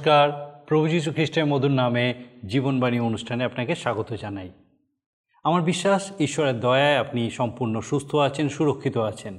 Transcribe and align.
নমস্কার। 0.00 0.64
প্রভু 0.66 0.88
যীশু 0.88 1.12
খ্রিস্টের 1.12 1.46
মধুর 1.46 1.70
নামে 1.70 2.14
জীবনবাণী 2.46 2.98
অনুষ্ঠানে 2.98 3.44
আপনাকে 3.44 3.74
স্বাগত 3.74 4.12
জানাই। 4.12 4.50
আমার 5.44 5.62
বিশ্বাস, 5.62 6.12
ঈশ্বরের 6.20 6.60
দয়ায় 6.60 6.96
আপনি 6.96 7.30
সম্পূর্ণ 7.30 7.80
সুস্থ 7.80 8.14
আছেন, 8.14 8.48
সুরক্ষিত 8.48 8.96
আছেন। 8.96 9.38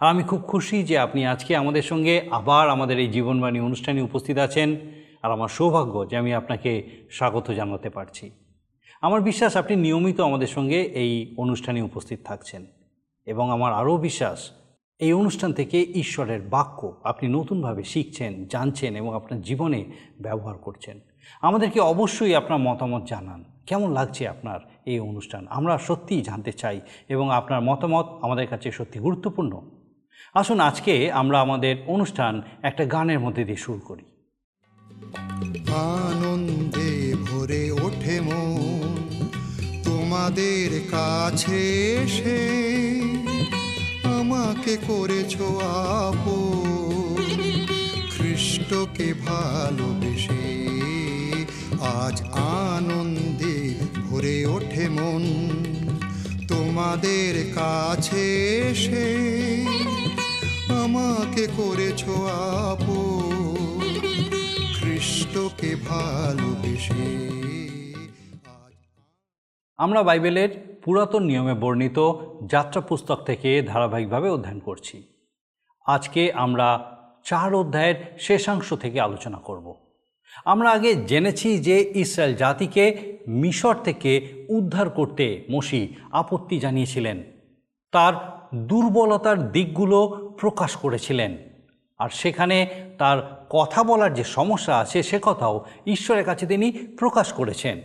আর 0.00 0.08
আমি 0.08 0.22
খুব 0.22 0.42
খুশি 0.42 0.82
যে 0.82 0.98
আপনি 0.98 1.26
আজকে 1.26 1.56
আমাদের 1.56 1.82
সঙ্গে 1.82 2.22
আবার 2.30 2.70
আমাদের 2.70 2.98
এই 2.98 3.08
জীবনবাণী 3.08 3.60
অনুষ্ঠানে 3.60 4.02
উপস্থিত 4.02 4.38
আছেন। 4.38 4.76
আর 5.22 5.32
আমার 5.32 5.48
সৌভাগ্য 5.48 6.08
যে 6.10 6.16
আমি 6.16 6.34
আপনাকে 6.34 6.90
স্বাগত 7.10 7.50
জানাতে 7.50 7.90
পারছি। 7.90 8.30
আমার 9.00 9.20
বিশ্বাস, 9.20 9.56
আপনি 9.56 9.76
নিয়মিত 9.76 10.20
আমাদের 10.20 10.46
সঙ্গে 10.46 10.82
এই 10.82 11.34
অনুষ্ঠানে 11.38 11.82
উপস্থিত 11.82 12.18
থাকছেন। 12.24 12.66
এবং 13.26 13.50
আমার 13.50 13.72
আরও 13.72 13.96
বিশ্বাস 13.96 14.59
এই 15.00 15.12
অনুষ্ঠান 15.12 15.52
থেকে 15.52 15.82
ঈশ্বরের 15.82 16.40
বাক্য 16.40 16.96
আপনি 17.04 17.28
নতুনভাবে 17.28 17.84
শিখছেন, 17.84 18.46
জানছেন 18.46 18.96
এবং 18.96 19.14
আপনার 19.14 19.42
জীবনে 19.42 19.84
ব্যবহার 20.20 20.58
করছেন। 20.58 21.00
আমাদেরকে 21.40 21.80
অবশ্যই 21.80 22.34
আপনার 22.34 22.58
মতামত 22.58 23.06
জানান। 23.08 23.44
কেমন 23.66 23.92
লাগছে 23.92 24.28
আপনার 24.28 24.60
এই 24.86 25.00
অনুষ্ঠান? 25.00 25.46
আমরা 25.50 25.78
সত্যিই 25.78 26.22
জানতে 26.22 26.52
চাই 26.52 26.80
এবং 27.08 27.30
আপনার 27.30 27.60
মতামত 27.60 28.06
আমাদের 28.22 28.46
কাছে 28.46 28.70
সত্যি 28.70 29.00
গুরুত্বপূর্ণ। 29.00 29.70
আসুন 30.34 30.60
আজকে 30.60 31.12
আমরা 31.12 31.40
আমাদের 31.40 31.76
অনুষ্ঠান 31.86 32.42
একটা 32.62 32.84
গানের 32.84 33.20
মধ্যে 33.20 33.44
দিয়ে 33.44 33.56
শুরু 33.56 33.80
করি। 33.80 34.02
আনন্দে 35.74 37.14
ভরে 37.30 37.70
ওঠে 37.70 38.20
মন, 38.20 38.96
তোমাদের 39.84 40.80
কাছে 40.90 41.84
এসে 41.94 42.99
আমাকে 44.32 44.76
করেছ 44.88 45.34
আপন 46.06 47.16
খ্রিস্টকে 48.10 49.08
ভালোবেসে 49.26 50.46
আজ 51.98 52.16
আনন্দে 52.66 53.74
ভরে 54.08 54.46
ওঠে 54.46 54.88
মন। 54.88 55.24
তোমাদের 56.48 57.34
কাছে 57.54 58.24
এসে 58.70 59.08
আমাকে 60.82 61.44
করেছ 61.56 62.02
আপন 62.72 63.80
খ্রিস্টকে 64.76 65.70
ভালোবেসে 65.88 67.04
আমরা 69.78 70.02
বাইবেলের 70.02 70.69
পুরাতন 70.84 71.22
নিয়মে 71.22 71.54
বর্ণিত 71.54 72.14
যাত্রা 72.46 72.80
পুস্তক 72.80 73.16
থেকে 73.16 73.62
ধারাবাহিকভাবে 73.62 74.30
অধ্যয়ন 74.30 74.58
করছি। 74.58 75.02
আজকে 75.86 76.32
আমরা 76.32 76.96
চার 77.24 77.54
অধ্যায়ের 77.54 77.94
শেষাংশ 78.18 78.74
থেকে 78.74 79.00
আলোচনা 79.00 79.38
করব। 79.38 79.74
আমরা 80.44 80.70
আগে 80.70 80.94
জেনেছি 80.94 81.58
যে 81.58 81.92
ইসরায়েল 81.94 82.34
জাতিকে 82.34 83.18
মিশর 83.28 83.74
থেকে 83.74 84.44
উদ্ধার 84.48 84.90
করতে 84.90 85.44
মসি 85.50 85.94
আপত্তি 86.12 86.58
জানিয়েছিলেন। 86.58 87.22
তার 87.92 88.14
দুর্বলতার 88.54 89.52
দিকগুলো 89.52 90.30
প্রকাশ 90.40 90.76
করেছিলেন। 90.76 91.36
আর 91.98 92.08
সেখানে 92.08 92.68
তার 92.98 93.46
কথা 93.50 93.84
বলার 93.84 94.14
যে 94.14 94.24
সমস্যা 94.24 94.78
আছে 94.78 95.02
সে 95.02 95.18
কথাও 95.22 95.64
ঈশ্বরের 95.86 96.24
কাছে 96.24 96.46
তিনি 96.46 96.70
প্রকাশ 96.70 97.32
করেছেন। 97.32 97.80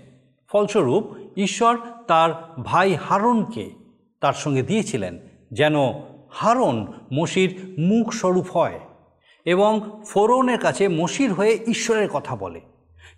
ফলস্বরূপ 0.52 1.04
ঈশ্বর 1.36 1.78
তার 2.08 2.54
ভাই 2.64 2.96
হারনকে 2.96 3.70
তার 4.22 4.34
সঙ্গে 4.34 4.62
দিয়েছিলেন, 4.62 5.20
যেন 5.52 5.76
হারন 6.30 6.94
মসির 7.14 7.76
মুখ 7.80 8.14
স্বরূপ 8.14 8.58
হয় 8.58 8.80
এবং 9.46 10.02
ফোরনের 10.06 10.60
কাছে 10.60 10.88
মসির 10.88 11.34
হয়ে 11.34 11.60
ঈশ্বরের 11.68 12.10
কথা 12.10 12.36
বলে। 12.36 12.62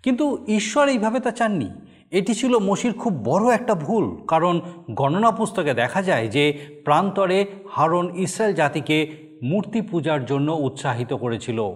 কিন্তু 0.02 0.44
ঈশ্বর 0.48 0.88
এইভাবে 0.88 1.20
তা 1.20 1.30
চাননি। 1.30 1.70
এটি 2.10 2.34
ছিল 2.34 2.58
মসির 2.58 2.92
খুব 2.92 3.20
বড় 3.24 3.54
একটা 3.54 3.74
ভুল, 3.74 4.16
কারণ 4.28 4.60
গণনা 4.90 5.30
পুস্তকে 5.30 5.74
দেখা 5.74 6.02
যায় 6.02 6.28
যে 6.28 6.52
প্রান্তরে 6.84 7.46
হারন 7.70 8.16
ইসরায়েল 8.16 8.54
জাতিকে 8.54 9.16
মূর্তি 9.42 9.80
পূজার 9.82 10.24
জন্য 10.24 10.52
উৎসাহিত 10.52 11.14
করেছিল। 11.14 11.72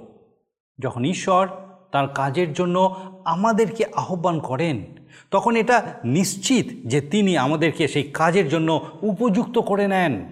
যখন 0.79 1.05
ঈশ্বর 1.05 1.49
তার 1.93 2.09
কাজের 2.09 2.53
জন্য 2.53 2.95
আমাদেরকে 3.25 3.85
আহ্বান 3.85 4.39
করেন 4.39 4.85
তখন 5.33 5.57
এটা 5.57 5.95
নিশ্চিত 6.05 6.67
যে 6.87 7.01
তিনি 7.01 7.37
আমাদেরকে 7.37 7.89
সেই 7.89 8.03
কাজের 8.03 8.49
জন্য 8.49 8.87
উপযুক্ত 9.03 9.59
করে 9.59 9.89
নেন। 9.89 10.31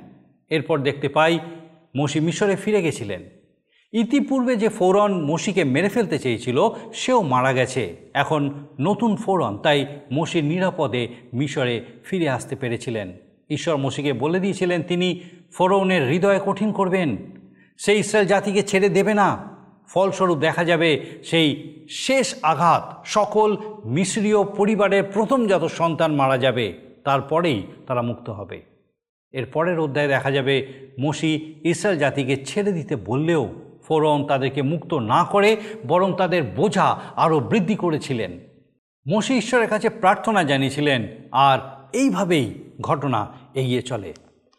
এরপর 0.50 0.78
দেখতে 0.78 1.08
পাই 1.08 1.38
মসি 1.96 2.20
মিশরে 2.20 2.56
ফিরে 2.56 2.82
গেছিলেন। 2.82 3.22
ইতিপূর্বে 3.92 4.56
যে 4.56 4.68
ফোরন 4.68 5.24
মসিকে 5.24 5.64
মেরে 5.64 5.88
ফেলতে 5.88 6.18
চেয়েছিল, 6.18 6.68
সেও 6.94 7.22
মারা 7.22 7.52
গেছে। 7.52 7.96
এখন 8.14 8.66
নতুন 8.80 9.16
ফোরন, 9.16 9.58
তাই 9.58 9.86
মসি 10.12 10.42
নিরাপদে 10.42 11.08
মিশরে 11.34 11.84
ফিরে 12.04 12.28
আসতে 12.28 12.56
পেরেছিলেন। 12.56 13.12
ঈশ্বর 13.50 13.76
মসিকে 13.76 14.12
বলে 14.12 14.40
দিয়েছিলেন, 14.40 14.82
তিনি 14.82 15.20
ফোরনের 15.52 16.08
হৃদয় 16.08 16.40
কঠিন 16.46 16.72
করবেন। 16.72 17.16
সেই 17.78 17.98
ইসরায়েল 17.98 18.28
জাতিকে 18.28 18.62
ছেড়ে 18.62 18.88
দেবে 18.88 19.14
না। 19.14 19.49
ফলস্বরূপ 19.92 20.38
দেখা 20.38 20.64
যাবে 20.64 21.00
সেই 21.24 21.48
শেষ 21.90 22.34
আঘাত। 22.42 23.02
সকল 23.04 23.56
মিশরীয় 23.84 24.44
পরিবারের 24.44 25.04
প্রথমজাত 25.04 25.64
সন্তান 25.64 26.14
মারা 26.14 26.38
যাবে, 26.38 26.72
তারপরেই 27.04 27.62
তারা 27.86 28.02
মুক্ত 28.02 28.30
হবে। 28.30 28.62
এর 29.32 29.46
পরের 29.46 29.78
অধ্যায়ে 29.80 30.08
দেখা 30.08 30.30
যাবে 30.30 30.66
মসি 31.00 31.60
ইসরায়েল 31.64 31.98
জাতিকে 31.98 32.44
ছেড়ে 32.44 32.72
দিতে 32.72 32.96
বললেও 32.96 33.52
ফোরন 33.84 34.24
তাদেরকে 34.24 34.62
মুক্ত 34.62 34.94
না 34.94 35.24
করে, 35.24 35.56
বরং 35.88 36.14
তাদের 36.18 36.42
বোঝা 36.42 37.00
আরও 37.16 37.40
বৃদ্ধি 37.40 37.74
করেছিলেন। 37.74 38.40
মসি 39.08 39.36
ঈশ্বরের 39.38 39.68
কাছে 39.68 39.88
প্রার্থনা 39.88 40.42
জানিয়েছিলেন, 40.42 41.08
আর 41.32 41.58
এইভাবেই 41.92 42.54
ঘটনা 42.80 43.26
এগিয়ে 43.54 43.82
চলে। 43.82 44.14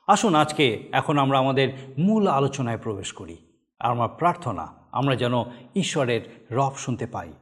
আসুন 0.07 0.35
আজকে 0.35 0.83
এখন 0.91 1.17
আমরা 1.17 1.37
আমাদের 1.39 1.67
মূল 1.97 2.27
আলোচনায় 2.27 2.77
প্রবেশ 2.77 3.13
করি। 3.13 3.37
আর 3.79 3.89
আমার 3.91 4.09
প্রার্থনা 4.17 4.80
আমরা 4.91 5.15
যেন 5.15 5.33
ঈশ্বরের 5.75 6.45
রব 6.51 6.75
শুনতে 6.75 7.07
পাই। 7.07 7.33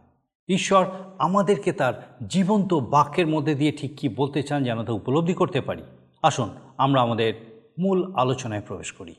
ঈশ্বর 0.50 0.88
আমাদেরকে 1.18 1.74
তার 1.74 2.18
জীবন্ত 2.28 2.74
বাক্যের 2.74 3.28
মধ্যে 3.28 3.56
দিয়ে 3.56 3.72
ঠিক 3.72 3.98
কী 3.98 4.10
বলতে 4.10 4.44
চান 4.44 4.64
যেন 4.64 4.84
তা 4.84 4.92
উপলব্ধি 4.92 5.34
করতে 5.34 5.62
পারি। 5.62 5.84
আসুন, 6.22 6.58
আমরা 6.78 7.02
আমাদের 7.02 7.62
মূল 7.80 8.16
আলোচনায় 8.16 8.62
প্রবেশ 8.62 8.92
করি। 8.92 9.16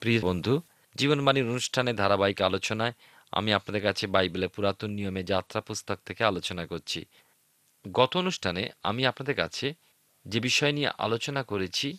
প্রিয় 0.00 0.20
বন্ধু, 0.20 0.60
জীবনবাণীর 0.96 1.48
অনুষ্ঠানে 1.48 1.92
ধারাবাহিক 1.92 2.42
আলোচনায় 2.42 2.92
আমি 3.32 3.52
আপনাদের 3.52 3.82
কাছে 3.82 4.06
বাইবেলের 4.06 4.48
পুরাতন 4.48 4.90
নিয়মে 4.90 5.24
যাত্রা 5.24 5.60
পুস্তক 5.60 5.98
থেকে 6.06 6.24
আলোচনা 6.24 6.66
করছি। 6.66 7.04
গত 7.92 8.16
অনুষ্ঠানে 8.16 8.70
আমি 8.82 9.06
আপনাদের 9.06 9.34
কাছে 9.34 9.74
যে 10.28 10.40
বিষয় 10.40 10.72
নিয়ে 10.72 10.90
আলোচনা 10.98 11.42
করেছি 11.42 11.98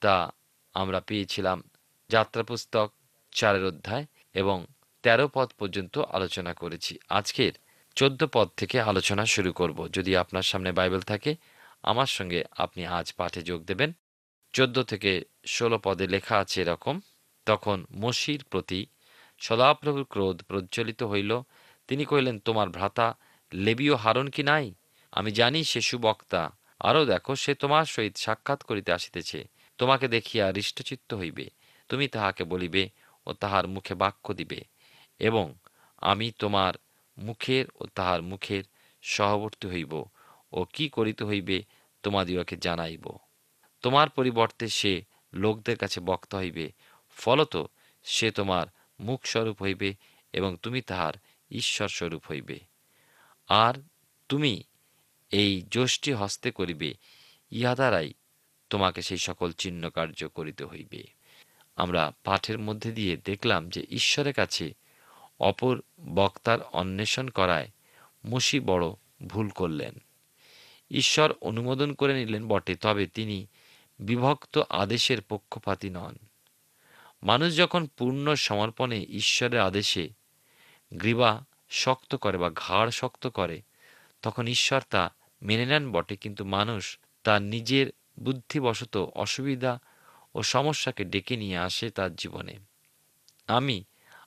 তা 0.00 0.30
আমরা 0.74 1.00
পেয়েছিলাম 1.00 1.62
যাত্রা 2.08 2.42
পুস্তক 2.42 2.92
চারের 3.32 3.64
অধ্যায় 3.64 4.06
এবং 4.34 4.66
তেরো 5.02 5.28
পদ 5.34 5.50
পর্যন্ত 5.58 5.98
আলোচনা 5.98 6.54
করেছি। 6.54 6.98
আজকের 7.08 7.52
চোদ্দ 7.94 8.26
পদ 8.32 8.48
থেকে 8.56 8.80
আলোচনা 8.80 9.26
শুরু 9.26 9.52
করব। 9.52 9.88
যদি 9.88 10.16
আপনার 10.16 10.42
সামনে 10.42 10.72
বাইবেল 10.72 11.00
থাকে, 11.00 11.36
আমার 11.82 12.06
সঙ্গে 12.06 12.44
আপনি 12.56 12.86
আজ 12.86 13.12
পাঠে 13.12 13.42
যোগ 13.42 13.64
দেবেন। 13.64 13.92
চোদ্দ 14.52 14.82
থেকে 14.82 15.24
ষোলো 15.46 15.78
পদে 15.78 16.06
লেখা 16.06 16.38
আছে 16.38 16.60
এরকম, 16.60 17.00
তখন 17.46 17.86
মসির 17.96 18.44
প্রতি 18.50 18.86
সদাপ্রভুর 19.38 20.04
ক্রোধ 20.04 20.42
প্রজ্বলিত 20.42 21.02
হইল। 21.02 21.40
তিনি 21.88 22.04
কহিলেন, 22.04 22.38
তোমার 22.38 22.68
ভ্রাতা 22.68 23.16
লেবীয় 23.52 23.94
হারণ 23.94 24.28
কি 24.28 24.42
নাই? 24.42 24.74
আমি 25.12 25.32
জানি 25.32 25.64
সে 25.64 25.80
সুবক্তা। 25.80 26.50
আরও 26.80 27.04
দেখো, 27.04 27.36
সে 27.36 27.54
তোমার 27.54 27.84
সহিত 27.84 28.16
সাক্ষাৎ 28.16 28.62
করিতে 28.62 28.92
আসিতেছে। 28.92 29.48
তোমাকে 29.78 30.08
দেখিয়া 30.08 30.52
হৃষ্টচিত্ত 30.52 31.14
হইবে। 31.14 31.50
তুমি 31.88 32.08
তাহাকে 32.08 32.44
বলিবে 32.44 32.90
ও 33.26 33.32
তাহার 33.32 33.68
মুখে 33.68 33.94
বাক্য 33.94 34.34
দিবে 34.34 34.64
এবং 35.18 35.54
আমি 35.96 36.32
তোমার 36.38 36.74
মুখের 37.18 37.66
ও 37.74 37.86
তাহার 37.86 38.22
মুখের 38.22 38.64
সহবর্তী 39.02 39.68
হইব 39.68 40.04
ও 40.52 40.64
কি 40.64 40.88
করিতে 40.88 41.24
হইবে 41.24 41.62
তোমাদিওকে 42.02 42.56
জানাইব। 42.56 43.12
তোমার 43.82 44.10
পরিবর্তে 44.10 44.68
সে 44.68 45.04
লোকদের 45.34 45.76
কাছে 45.76 46.00
বক্তা 46.00 46.38
হইবে, 46.38 46.72
ফলত 47.10 47.56
সে 48.02 48.30
তোমার 48.30 48.66
মুখ 49.00 49.24
স্বরূপ 49.24 49.62
হইবে 49.62 49.94
এবং 50.32 50.56
তুমি 50.62 50.80
তাহার 50.80 51.12
ঈশ্বর 51.50 51.88
স্বরূপ 51.88 52.22
হইবে। 52.30 52.60
আর 53.48 53.74
তুমি 54.28 54.62
এই 55.30 55.62
যষ্টি 55.70 56.12
হস্তে 56.12 56.50
করিবে, 56.50 56.94
ইহা 57.50 57.74
দ্বারাই 57.74 58.12
তোমাকে 58.70 59.02
সেই 59.02 59.18
সকল 59.18 59.52
চিহ্ন 59.52 59.90
কার্য 59.90 60.28
করিতে 60.28 60.64
হইবে। 60.64 61.19
আমরা 61.80 62.12
পাঠের 62.24 62.58
মধ্যে 62.58 62.92
দিয়ে 62.92 63.16
দেখলাম 63.24 63.68
যে 63.68 63.86
ঈশ্বরের 63.90 64.34
কাছে 64.34 64.74
অপর 65.40 65.80
বক্তার 66.14 66.58
অন্বেষণ 66.62 67.28
করায় 67.28 67.70
মুশি 68.24 68.60
বড় 68.60 68.86
ভুল 69.26 69.48
করলেন। 69.48 69.94
ঈশ্বর 70.90 71.32
অনুমোদন 71.40 71.92
করে 71.92 72.14
নিলেন 72.14 72.48
বটে, 72.48 72.74
তবে 72.76 73.06
তিনি 73.06 73.46
বিভক্ত 73.98 74.62
আদেশের 74.68 75.18
পক্ষপাতী 75.28 75.90
নন। 75.90 76.14
মানুষ 77.22 77.56
যখন 77.56 77.86
পূর্ণ 77.86 78.34
সমর্পণে 78.34 79.06
ঈশ্বরের 79.08 79.60
আদেশে 79.60 80.08
গ্রীবা 80.94 81.44
শক্ত 81.70 82.14
করে 82.14 82.38
বা 82.38 82.50
ঘাড় 82.50 82.90
শক্ত 82.90 83.26
করে, 83.26 83.62
তখন 84.22 84.46
ঈশ্বর 84.46 84.80
তা 84.90 85.12
মেনে 85.42 85.66
নেন 85.66 85.92
বটে, 85.92 86.16
কিন্তু 86.16 86.44
মানুষ 86.44 86.98
তার 87.22 87.42
নিজের 87.42 87.86
বুদ্ধিবশত 88.20 88.96
অসুবিধা 89.14 89.80
ও 90.34 90.42
সমস্যাকে 90.42 91.04
ডেকে 91.04 91.36
নিয়ে 91.36 91.58
আসে 91.58 91.90
তার 91.90 92.16
জীবনে। 92.16 92.58
আমি 93.46 93.84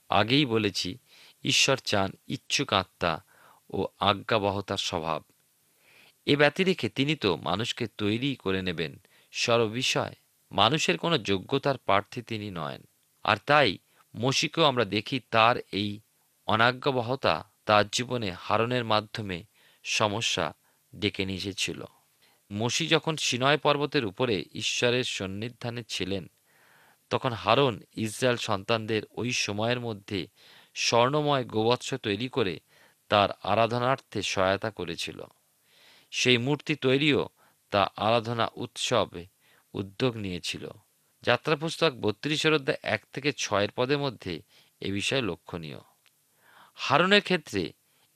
আগেই 0.10 0.46
বলেছি, 0.46 0.98
ঈশ্বর 1.44 1.78
চান 1.78 2.12
ইচ্ছুক 2.28 2.74
আত্মা 2.74 3.22
ও 3.70 3.88
আজ্ঞাবহতার 4.00 4.78
স্বভাব। 4.78 5.24
এ 6.26 6.36
ব্যতিরেকে 6.36 6.90
তিনি 6.90 7.16
তো 7.16 7.36
মানুষকে 7.36 7.88
তৈরি 7.98 8.36
করে 8.36 8.62
নেবেন 8.62 9.00
সর্ববিষয়। 9.32 10.16
মানুষের 10.52 10.98
কোনো 10.98 11.18
যোগ্যতার 11.18 11.78
প্রার্থী 11.78 12.22
তিনি 12.22 12.52
নয় 12.52 12.80
আর 13.24 13.38
তাই 13.46 13.78
মসিকেও 14.16 14.64
আমরা 14.64 14.86
দেখি 14.86 15.22
তার 15.30 15.56
এই 15.72 16.00
অনাজ্ঞাবহতা 16.48 17.50
তার 17.66 17.90
জীবনে 17.90 18.36
হারণের 18.40 18.84
মাধ্যমে 18.84 19.44
সমস্যা 19.84 20.54
ডেকে 20.96 21.26
নিয়ে 21.26 21.38
এসেছিল। 21.38 21.84
মসি 22.54 22.88
যখন 22.88 23.18
সিনয় 23.18 23.58
পর্বতের 23.58 24.06
উপরে 24.06 24.46
ঈশ্বরের 24.54 25.04
সন্নিধানে 25.04 25.84
ছিলেন, 25.84 26.28
তখন 27.10 27.30
হারন 27.30 27.82
ইসরায়েল 27.96 28.38
সন্তানদের 28.38 29.02
ওই 29.12 29.32
সময়ের 29.32 29.80
মধ্যে 29.80 30.28
স্বর্ণময় 30.76 31.46
গোবৎস 31.46 31.94
তৈরি 31.94 32.30
করে 32.30 32.60
তার 33.10 33.30
আরাধনার্থে 33.44 34.22
সহায়তা 34.22 34.72
করেছিল। 34.72 35.24
সেই 36.12 36.38
মূর্তি 36.38 36.76
তৈরিও 36.76 37.30
তা 37.72 37.92
আরাধনা 37.98 38.50
উৎসবে 38.56 39.26
উদ্যোগ 39.74 40.16
নিয়েছিল। 40.16 40.70
যাত্রা 41.22 41.56
পুস্তক 41.56 41.92
বত্রিশের 41.94 42.54
অধ্যায় 42.54 42.78
এক 42.84 43.04
থেকে 43.14 43.32
ছয়ের 43.38 43.70
পদের 43.76 43.98
মধ্যে 43.98 44.42
এ 44.82 44.92
বিষয়ে 44.92 45.22
লক্ষণীয়। 45.22 45.80
হারনের 46.76 47.22
ক্ষেত্রে 47.22 47.74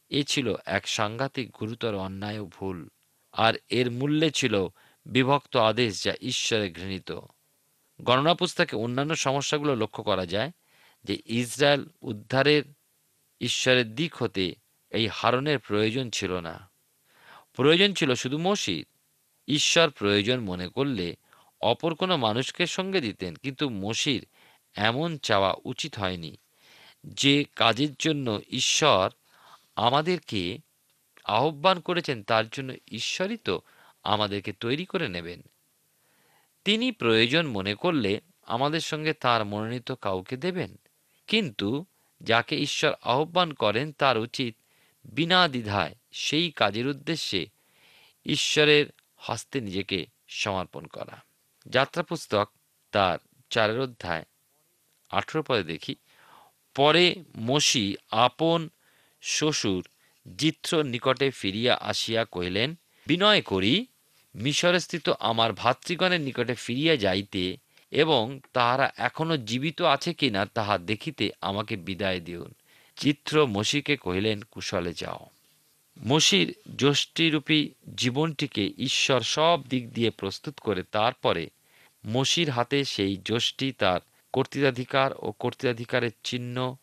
এ 0.09 0.23
ছিল 0.23 0.55
এক 0.65 0.87
সাংঘাতিক 0.87 1.51
গুরুতর 1.51 1.95
অন্যায় 1.95 2.39
ও 2.39 2.45
ভুল। 2.45 2.89
আর 3.37 3.53
এর 3.69 3.87
মূল্যে 3.91 4.29
ছিল 4.31 4.67
বিভক্ত 5.05 5.53
আদেশ 5.57 6.03
যা 6.03 6.13
ঈশ্বরে 6.21 6.67
ঘৃণিত। 6.71 7.09
গণনা 8.01 8.33
পুস্তকে 8.33 8.75
অন্যান্য 8.75 9.15
সমস্যাগুলো 9.15 9.75
লক্ষ্য 9.75 10.01
করা 10.03 10.25
যায় 10.25 10.51
যে 11.03 11.15
ইসরায়েল 11.25 11.83
উদ্ধারের 12.01 12.63
ঈশ্বরের 13.41 13.87
দিক 13.95 14.15
হতে 14.15 14.45
এই 14.91 15.07
হারণের 15.07 15.59
প্রয়োজন 15.59 16.09
ছিল 16.09 16.31
না। 16.39 16.55
প্রয়োজন 17.53 17.93
ছিল 17.93 18.15
শুধু 18.15 18.37
মসির 18.37 18.85
ঈশ্বর 19.47 19.89
প্রয়োজন 19.89 20.39
মনে 20.39 20.67
করলে 20.67 21.15
অপর 21.61 21.91
কোনো 21.95 22.17
মানুষকে 22.17 22.65
সঙ্গে 22.65 23.01
দিতেন, 23.01 23.35
কিন্তু 23.35 23.69
মসির 23.69 24.25
এমন 24.75 25.17
চাওয়া 25.17 25.51
উচিত 25.65 25.93
হয়নি 25.99 26.37
যে 27.03 27.45
কাজের 27.55 27.93
জন্য 27.99 28.27
ঈশ্বর 28.51 29.09
আমাদেরকে 29.75 30.57
আহ্বান 31.27 31.79
করেছেন, 31.79 32.23
তার 32.23 32.49
জন্য 32.49 32.73
ঈশ্বরই 32.87 33.37
তো 33.37 33.61
আমাদেরকে 34.03 34.53
তৈরি 34.53 34.85
করে 34.85 35.07
নেবেন। 35.07 35.41
তিনি 36.65 36.91
প্রয়োজন 36.91 37.47
মনে 37.47 37.75
করলে 37.75 38.21
আমাদের 38.43 38.79
সঙ্গে 38.79 39.13
তার 39.13 39.45
মনোনীত 39.45 39.91
কাউকে 39.91 40.37
দেবেন। 40.37 40.77
কিন্তু 41.27 41.85
যাকে 42.21 42.57
ঈশ্বর 42.57 42.93
আহ্বান 43.01 43.53
করেন, 43.53 43.91
তার 43.91 44.17
উচিত 44.17 44.55
বিনা 45.05 45.47
দ্বিধায় 45.47 45.95
সেই 46.11 46.51
কাজের 46.51 46.87
উদ্দেশ্যে 46.87 47.47
ঈশ্বরের 48.25 48.85
হস্তে 49.17 49.61
নিজেকে 49.61 50.05
সমর্পণ 50.27 50.85
করা। 50.85 51.23
যাত্রা 51.65 52.03
পুস্তক 52.03 52.49
তার 52.91 53.19
চারের 53.49 53.79
অধ্যায়, 53.79 54.25
আঠেরো 55.09 55.43
পরে 55.43 55.63
দেখি, 55.63 55.95
পরে 56.75 57.23
মসি 57.37 57.95
আপন 58.11 58.69
শ্বশুর 59.21 59.89
জিত্র 60.37 60.83
নিকটে 60.83 61.31
ফিরিয়া 61.31 61.75
আসিয়া 61.75 62.25
কহিলেন, 62.25 62.75
বিনয় 63.07 63.41
করি, 63.41 63.85
মিশরে 64.35 64.79
স্থিত 64.79 65.09
আমার 65.19 65.53
ভাতৃগণের 65.53 66.21
নিকটে 66.21 66.55
ফিরিয়া 66.55 66.95
যাইতে 66.95 67.57
এবং 67.91 68.39
তাহারা 68.53 68.91
এখনও 68.97 69.37
জীবিত 69.37 69.81
আছে 69.81 70.13
কিনা 70.13 70.45
তাহা 70.45 70.77
দেখিতে 70.77 71.31
আমাকে 71.41 71.75
বিদায় 71.75 72.19
দিউন। 72.19 72.53
চিত্র 72.95 73.47
মসিকে 73.47 73.97
কহিলেন, 73.97 74.41
কুশলে 74.51 74.93
যাও। 74.93 75.25
মসির 76.07 76.53
যষ্টিরূপী 76.77 77.69
জীবনটিকে 77.97 78.73
ঈশ্বর 78.77 79.21
সব 79.21 79.61
দিক 79.69 79.93
দিয়ে 79.93 80.09
প্রস্তুত 80.09 80.59
করে 80.59 80.83
তারপরে 80.83 81.49
মসির 82.07 82.49
হাতে 82.49 82.85
সেই 82.85 83.17
যষ্টি 83.25 83.71
তার 83.71 83.99
কর্তৃত্বাধিকার 84.33 85.11
ও 85.19 85.31
কর্তৃত্বাধিকারের 85.31 86.11
চিহ্ন 86.23 86.75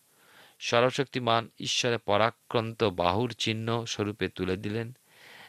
সর্বশক্তিমান 0.65 1.51
ঈশ্বরের 1.59 1.99
পরাক্রান্ত 1.99 2.85
বাহুর 2.85 3.33
চিহ্ন 3.33 3.85
স্বরূপে 3.85 4.29
তুলে 4.29 4.57
দিলেন, 4.57 4.97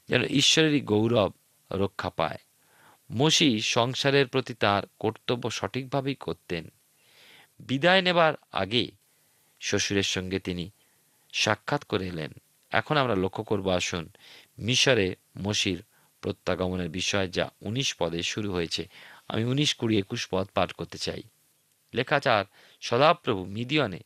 যেন 0.09 0.23
ঈশ্বরেরই 0.23 0.81
গৌরব 0.81 1.33
রক্ষা 1.71 2.09
পায়। 2.09 2.37
মসি 3.11 3.61
সংসারের 3.61 4.27
প্রতি 4.27 4.53
তার 4.53 4.83
কর্তব্য 4.99 5.49
সঠিকভাবেই 5.49 6.15
করতেন। 6.15 6.71
বিদায় 7.59 8.01
নেবার 8.01 8.33
আগে 8.51 8.91
শ্বশুরের 9.59 10.03
সঙ্গে 10.03 10.39
তিনি 10.39 10.71
সাক্ষাৎ 11.33 11.83
করে 11.83 12.07
এলেন। 12.07 12.31
এখন 12.69 12.97
আমরা 12.97 13.15
লক্ষ্য 13.15 13.43
করব, 13.43 13.73
আসুন, 13.73 14.09
মিশরে 14.59 15.15
মসির 15.37 15.83
প্রত্যাগমনের 16.21 16.89
বিষয় 16.89 17.27
যা 17.27 17.49
উনিশ 17.61 17.95
পদে 17.95 18.23
শুরু 18.23 18.53
হয়েছে। 18.53 18.87
আমি 19.27 19.43
উনিশ 19.43 19.75
কুড়ি 19.75 19.97
একুশ 19.97 20.27
পদ 20.31 20.47
পাঠ 20.53 20.71
করতে 20.71 20.97
চাই। 20.97 21.23
লেখাচার 21.93 22.45
সদাপ্রভু 22.81 23.45
মিদিয়নে 23.45 23.99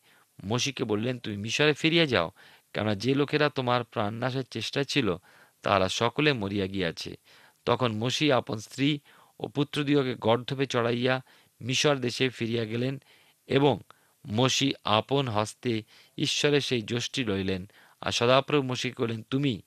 মসিকে 0.46 0.84
বললেন, 0.84 1.20
তুমি 1.20 1.38
মিশরে 1.38 1.74
ফিরিয়া 1.74 2.06
যাও, 2.06 2.32
কেননা 2.74 2.96
যে 2.96 3.16
লোকেরা 3.16 3.50
তোমার 3.50 3.84
প্রাণ 3.84 3.90
প্রাণনাশের 3.92 4.44
চেষ্টা 4.52 4.84
ছিল 4.84 5.16
তারা 5.62 5.90
সকলে 5.90 6.34
মরিয়া 6.34 6.68
গিয়াছে। 6.68 7.18
তখন 7.66 7.92
মসি 7.92 8.32
আপন 8.32 8.58
স্ত্রী 8.58 9.00
ও 9.40 9.48
পুত্রদিগকে 9.48 10.16
গর্ধপে 10.16 10.66
চড়াইয়া 10.66 11.22
মিশর 11.62 11.96
দেশে 11.96 12.30
ফিরিয়া 12.30 12.66
গেলেন 12.66 13.00
এবং 13.48 13.80
মসি 14.28 14.74
আপন 14.84 15.28
হস্তে 15.28 15.84
ঈশ্বরের 16.18 16.62
সেই 16.62 16.82
যষ্টি 16.82 17.24
লইলেন। 17.24 17.70
আর 18.02 18.12
সদাপ্রভু 18.12 18.68
মসি 18.68 18.92
কহিলেন, 18.92 19.24
তুমি 19.30 19.62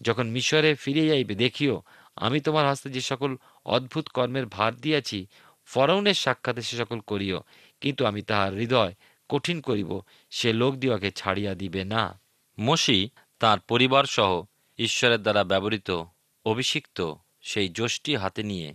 যখন 0.00 0.30
মিশরে 0.30 0.74
ফিরে 0.74 1.06
যাইবে, 1.06 1.34
দেখিও, 1.34 1.82
আমি 2.16 2.40
তোমার 2.40 2.68
হস্তে 2.68 2.90
যে 2.90 3.00
সকল 3.00 3.36
অদ্ভুত 3.64 4.08
কর্মের 4.08 4.46
ভার 4.46 4.74
দিয়াছি, 4.74 5.26
ফরৌনের 5.64 6.14
সাক্ষাতে 6.14 6.62
সে 6.62 6.76
সকল 6.76 7.00
করিও, 7.00 7.42
কিন্তু 7.80 8.06
আমি 8.06 8.22
তাহার 8.22 8.54
হৃদয় 8.54 8.94
কঠিন 9.28 9.60
করিব, 9.60 10.00
সে 10.30 10.52
লোক 10.52 10.74
দিওয়াকে 10.74 11.10
ছাড়িয়া 11.10 11.54
দিবে 11.54 11.84
না। 11.84 12.20
মসি 12.60 13.10
তার 13.38 13.60
পরিবার 13.60 14.04
সহ 14.04 14.44
ঈশ্বরের 14.78 15.22
দ্বারা 15.22 15.44
ব্যবহৃত 15.44 16.04
অভিষিক্ত 16.44 17.14
সেই 17.40 17.68
যষ্টি 17.68 18.16
হাতে 18.16 18.42
নিয়ে 18.42 18.74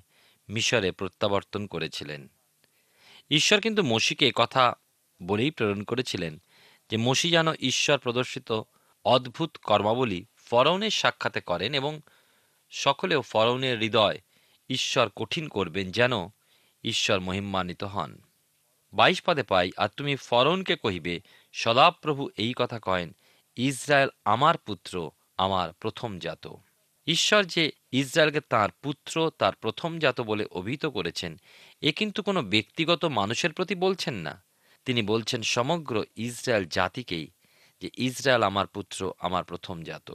মিশরে 0.49 0.91
প্রত্যাবর্তন 0.91 1.67
করেছিলেন। 1.67 2.27
ঈশ্বর 3.31 3.61
কিন্তু 3.61 3.83
মসিকে 3.83 4.31
কথা 4.35 4.73
বলেই 5.23 5.51
প্রেরণ 5.51 5.83
করেছিলেন 5.83 6.41
যে 6.89 6.97
মসি 6.97 7.29
যেন 7.29 7.53
ঈশ্বর 7.53 7.97
প্রদর্শিত 7.97 8.61
অদ্ভুত 9.05 9.57
কর্মাবলী 9.57 10.25
ফরৌনের 10.37 10.89
সাক্ষাতে 10.89 11.41
করেন 11.41 11.73
এবং 11.73 12.01
সকলেও 12.69 13.21
ফরৌনের 13.21 13.79
হৃদয় 13.79 14.19
ঈশ্বর 14.69 15.09
কঠিন 15.15 15.47
করবেন 15.47 15.91
যেন 15.91 16.11
ঈশ্বর 16.83 17.19
মহিমান্বিত 17.19 17.83
হন। 17.83 18.21
বাইশ 18.93 19.21
পদে 19.21 19.43
পাই 19.43 19.71
আর 19.77 19.89
তুমি 19.97 20.15
ফরনকে 20.15 20.75
কহিবে, 20.75 21.21
সদাপ্রভু 21.51 22.29
এই 22.37 22.53
কথা 22.55 22.79
কয়েন, 22.79 23.13
ইসরায়েল 23.57 24.09
আমার 24.25 24.57
পুত্র, 24.57 25.11
আমার 25.37 25.73
প্রথম 25.73 26.19
জাত। 26.19 26.47
ঈশ্বর 27.07 27.43
যে 27.43 27.71
ইসরায়েলকে 27.91 28.41
তার 28.41 28.69
পুত্র, 28.83 29.31
তার 29.37 29.53
প্রথম 29.53 29.99
জাত 29.99 30.21
বলে 30.21 30.45
অভিহিত 30.51 30.85
করেছেন, 30.85 31.41
এ 31.81 31.91
কিন্তু 31.91 32.23
কোনো 32.23 32.41
ব্যক্তিগত 32.41 33.05
মানুষের 33.05 33.53
প্রতি 33.53 33.75
বলছেন 33.75 34.13
না। 34.13 34.43
তিনি 34.85 35.01
বলছেন 35.01 35.41
সমগ্র 35.41 36.03
ইসরায়েল 36.15 36.65
জাতিকেই 36.65 37.27
যে 37.81 37.89
ইসরায়েল 37.97 38.43
আমার 38.43 38.67
পুত্র, 38.67 39.13
আমার 39.19 39.43
প্রথম 39.43 39.83
জাত। 39.83 40.11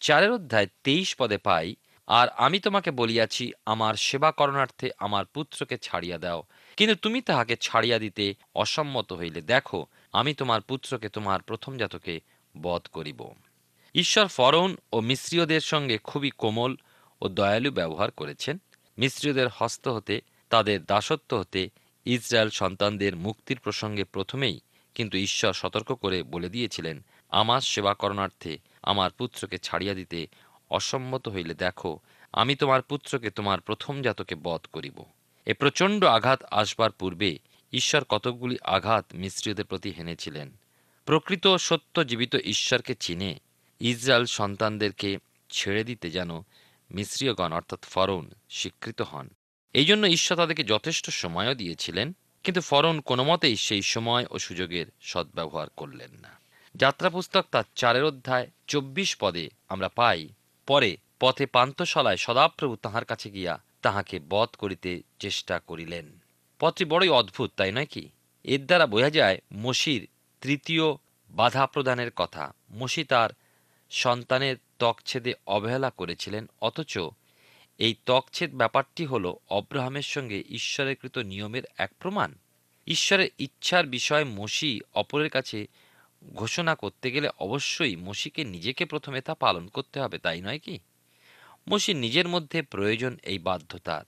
চারের 0.00 0.30
অধ্যায় 0.30 0.66
তেইশ 0.84 1.16
পদে 1.16 1.38
পাই, 1.38 1.76
আর 2.06 2.28
আমি 2.28 2.60
তোমাকে 2.60 2.90
বলিয়াছি, 2.90 3.52
আমার 3.66 3.94
সেবা 3.94 4.32
করণার্থে 4.32 4.90
আমার 4.98 5.26
পুত্রকে 5.26 5.78
ছাড়িয়া 5.78 6.18
দাও 6.18 6.42
কিন্তু 6.76 6.94
তুমি 6.94 7.20
তাহাকে 7.20 7.56
ছাড়িয়া 7.56 7.98
দিতে 7.98 8.34
অসম্মত 8.54 9.12
হইলে। 9.12 9.40
দেখো, 9.40 9.86
আমি 10.12 10.34
তোমার 10.34 10.60
পুত্রকে, 10.60 11.08
তোমার 11.08 11.42
প্রথম 11.42 11.76
জাতকে 11.76 12.20
বধ 12.60 12.82
করিব। 12.92 13.28
ঈশ্বর 13.94 14.26
ফরৌন 14.26 14.76
ও 14.92 15.00
মিশ্রীয়দের 15.00 15.60
সঙ্গে 15.60 15.98
খুবই 15.98 16.30
কোমল 16.30 16.76
ও 17.20 17.28
দয়ালু 17.28 17.70
ব্যবহার 17.70 18.10
করেছেন। 18.10 18.58
মিশ্রীয়দের 18.98 19.46
হস্ত 19.54 19.88
হতে, 19.88 20.20
তাদের 20.48 20.84
দাসত্ব 20.84 21.38
হতে 21.38 21.70
ইসরায়েল 22.04 22.50
সন্তানদের 22.50 23.16
মুক্তির 23.16 23.58
প্রসঙ্গে 23.58 24.04
প্রথমেই 24.04 24.60
কিন্তু 24.94 25.18
ঈশ্বর 25.18 25.52
সতর্ক 25.52 25.92
করে 25.92 26.22
বলে 26.22 26.48
দিয়েছিলেন, 26.48 27.04
আমার 27.30 27.60
সেবা 27.60 27.94
করণার্থে 27.94 28.58
আমার 28.82 29.10
পুত্রকে 29.10 29.58
ছাড়িয়া 29.58 29.94
দিতে 29.94 30.26
অসম্মত 30.70 31.28
হইলে 31.28 31.54
দেখো, 31.54 31.98
আমি 32.32 32.56
তোমার 32.56 32.82
পুত্রকে, 32.82 33.30
তোমার 33.30 33.60
প্রথম 33.60 34.02
জাতকে 34.02 34.34
বধ 34.34 34.60
করিব। 34.72 35.04
এ 35.46 35.54
প্রচণ্ড 35.54 36.04
আঘাত 36.04 36.44
আসবার 36.50 36.90
পূর্বে 36.90 37.38
ঈশ্বর 37.72 38.04
কতকগুলি 38.04 38.56
আঘাত 38.64 39.04
মিশ্রীয়দের 39.14 39.64
প্রতি 39.64 39.90
হেনেছিলেন। 39.90 40.50
প্রকৃত 41.04 41.56
সত্য 41.56 42.04
জীবিত 42.04 42.36
ঈশ্বরকে 42.36 42.94
চিনে 42.94 43.38
ইসরায়েল 43.80 44.24
সন্তানদেরকে 44.24 45.18
ছেড়ে 45.50 45.84
দিতে 45.84 46.10
যেন 46.10 46.30
মিশ্রীয়গণ, 46.90 47.52
অর্থাৎ 47.52 47.82
ফরন, 47.82 48.30
স্বীকৃত 48.50 49.02
হন। 49.02 49.28
এই 49.72 49.84
জন্য 49.84 50.06
ঈশ্বর 50.06 50.36
তাদেরকে 50.36 50.64
যথেষ্ট 50.64 51.10
সময়ও 51.10 51.54
দিয়েছিলেন, 51.54 52.12
কিন্তু 52.44 52.60
ফরন 52.60 53.00
কোনো 53.00 53.24
মতেই 53.24 53.56
সেই 53.56 53.82
সময় 53.82 54.26
ও 54.30 54.38
সুযোগের 54.38 54.86
সদ্ব্যবহার 55.00 55.68
করলেন 55.68 56.10
না। 56.20 56.40
যাত্রা 56.74 57.10
পুস্তক 57.10 57.46
তার 57.50 57.64
চারের 57.74 58.04
অধ্যায়, 58.04 58.50
চব্বিশ 58.66 59.16
পদে 59.20 59.48
আমরা 59.68 59.88
পাই, 59.88 60.28
পরে 60.66 60.96
পথে 61.20 61.46
পান্তশালায় 61.46 62.16
সদাপ্রভু 62.16 62.76
তাহার 62.76 63.04
কাছে 63.04 63.30
গিয়া 63.30 63.71
তাহাকে 63.82 64.20
বধ 64.30 64.48
করিতে 64.58 65.02
চেষ্টা 65.18 65.58
করিলেন। 65.58 66.18
পথটি 66.58 66.84
বড়ই 66.84 67.08
অদ্ভুত, 67.08 67.50
তাই 67.56 67.72
নয় 67.72 67.86
কি? 67.86 68.08
এর 68.44 68.66
দ্বারা 68.66 68.86
বোঝা 68.86 69.10
যায়, 69.10 69.38
মসির 69.52 70.08
তৃতীয় 70.40 70.82
বাধা 71.30 71.66
প্রদানের 71.66 72.10
কথা। 72.16 72.52
মসি 72.72 73.04
তার 73.04 73.30
সন্তানের 73.90 74.56
ত্বকছেদে 74.78 75.34
অবহেলা 75.46 75.90
করেছিলেন, 75.90 76.46
অথচ 76.60 76.98
এই 77.78 77.94
ত্বকছেদ 78.06 78.54
ব্যাপারটি 78.54 79.04
হল 79.04 79.34
অব্রাহামের 79.48 80.02
সঙ্গে 80.02 80.44
ঈশ্বরের 80.48 80.96
কৃত 80.96 81.18
নিয়মের 81.18 81.62
এক 81.78 81.90
প্রমাণ। 81.98 82.34
ঈশ্বরের 82.86 83.28
ইচ্ছার 83.38 83.86
বিষয়ে 83.86 84.24
মসি 84.24 84.80
অপরের 84.94 85.30
কাছে 85.30 85.66
ঘোষণা 86.34 86.74
করতে 86.74 87.10
গেলে 87.10 87.28
অবশ্যই 87.38 87.96
মসিকে 87.96 88.44
নিজেকে 88.44 88.84
প্রথমে 88.84 89.20
তা 89.20 89.34
পালন 89.34 89.66
করতে 89.66 90.00
হবে, 90.00 90.18
তাই 90.18 90.40
নয় 90.40 90.58
কি? 90.58 90.78
মসির 91.70 91.96
নিজের 91.96 92.28
মধ্যে 92.28 92.62
প্রয়োজন 92.62 93.18
এই 93.22 93.38
বাধ্যতার। 93.38 94.04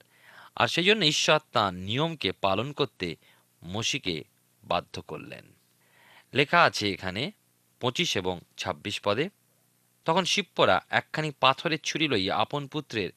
আর 0.55 0.67
সেই 0.67 0.83
জন্য 0.83 1.05
ঈশ্বর 1.05 1.39
তাঁর 1.51 1.73
নিয়মকে 1.73 2.31
পালন 2.31 2.71
করতে 2.71 3.15
মসিকে 3.65 4.23
বাধ্য 4.63 5.01
করলেন। 5.01 5.53
লেখা 6.33 6.63
আছে 6.63 6.91
এখানে 6.91 7.31
পঁচিশ 7.79 8.17
এবং 8.17 8.39
২৬ 8.57 9.01
পদে, 9.01 9.29
তখন 10.05 10.23
শিবপরা 10.25 10.81
একখানি 10.89 11.31
পাথরের 11.39 11.79
ছুরি 11.83 12.07
লইয়া 12.07 12.37
আপন 12.37 12.67
পুত্রের 12.67 13.09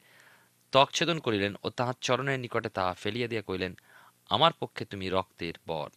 ত্বকছেদন 0.71 1.19
করিলেন 1.19 1.55
ও 1.63 1.69
তাহার 1.69 1.93
চরণের 2.01 2.39
নিকটে 2.39 2.69
তাহা 2.69 2.93
ফেলিয়া 2.93 3.27
দিয়া 3.27 3.41
কইলেন 3.41 3.77
আমার 4.29 4.53
পক্ষে 4.53 4.85
তুমি 4.85 5.09
রক্তের 5.09 5.53
বর। 5.67 5.89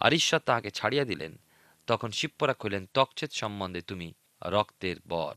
আর 0.00 0.12
ঈশ্বর 0.12 0.40
তাহাকে 0.40 0.70
ছাড়িয়া 0.70 1.04
দিলেন। 1.04 1.38
তখন 1.86 2.10
শিবপরা 2.10 2.54
কইলেন 2.54 2.86
ত্বকছেদ 2.86 3.30
সম্বন্ধে 3.30 3.80
তুমি 3.80 4.12
রক্তের 4.42 4.96
বর। 5.08 5.34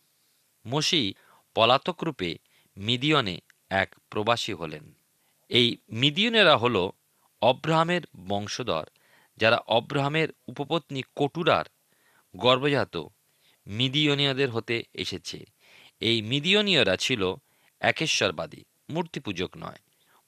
মসি 0.67 1.13
পলাতক 1.55 2.03
রূপে 2.03 2.37
মিদিয়নে 2.77 3.39
এক 3.69 3.95
প্রবাসী 4.09 4.53
হলেন। 4.53 4.93
এই 5.49 5.77
মিদিয়নেরা 5.91 6.57
হল 6.57 6.89
অব্রাহামের 7.41 8.01
বংশধর, 8.27 8.85
যারা 9.37 9.57
অব্রাহামের 9.57 10.29
উপপত্নী 10.47 11.01
কটুরার 11.15 11.65
গর্ভজাত 12.35 12.95
মিদিয়নীয়দের 13.67 14.49
হতে 14.49 14.83
এসেছে। 14.93 15.45
এই 16.01 16.21
মিদিয়নীয়রা 16.21 16.95
ছিল 16.97 17.21
একেশ্বরবাদী, 17.79 18.63
মূর্তিপূজক 18.89 19.51
নয়। 19.57 19.81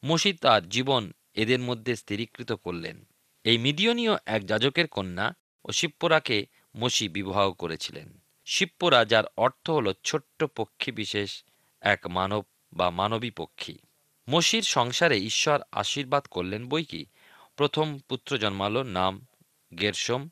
মসি 0.03 0.33
তার 0.33 0.69
জীবন 0.69 1.11
এদের 1.33 1.59
মধ্যে 1.59 1.95
স্থিরীকৃত 1.95 2.51
করলেন। 2.51 2.97
এই 3.45 3.57
মিদিয়নীয় 3.57 4.13
এক 4.25 4.45
যাজকের 4.45 4.87
কন্যা 4.87 5.33
ও 5.65 5.71
শিবপোরাকে 5.71 6.45
মসি 6.75 7.09
বিবাহ 7.09 7.51
করেছিলেন। 7.51 8.26
শিবপোরা 8.49 9.05
যার 9.05 9.23
অর্থ 9.37 9.69
হল 9.69 9.93
ছোট্ট 10.03 10.43
পক্ষী 10.43 10.91
বিশেষ, 10.91 11.43
এক 11.81 12.07
মানব 12.07 12.45
বা 12.73 12.89
মানবী 12.89 13.29
পক্ষী। 13.29 13.77
মসির 14.29 14.61
সংসারে 14.61 15.17
ঈশ্বর 15.17 15.61
আশীর্বাদ 15.71 16.25
করলেন 16.25 16.67
বই 16.67 16.83
কি? 16.83 17.05
প্রথম 17.55 17.99
পুত্র 17.99 18.37
জন্মালো 18.37 18.83
নাম 18.83 19.25
গেরসম, 19.79 20.29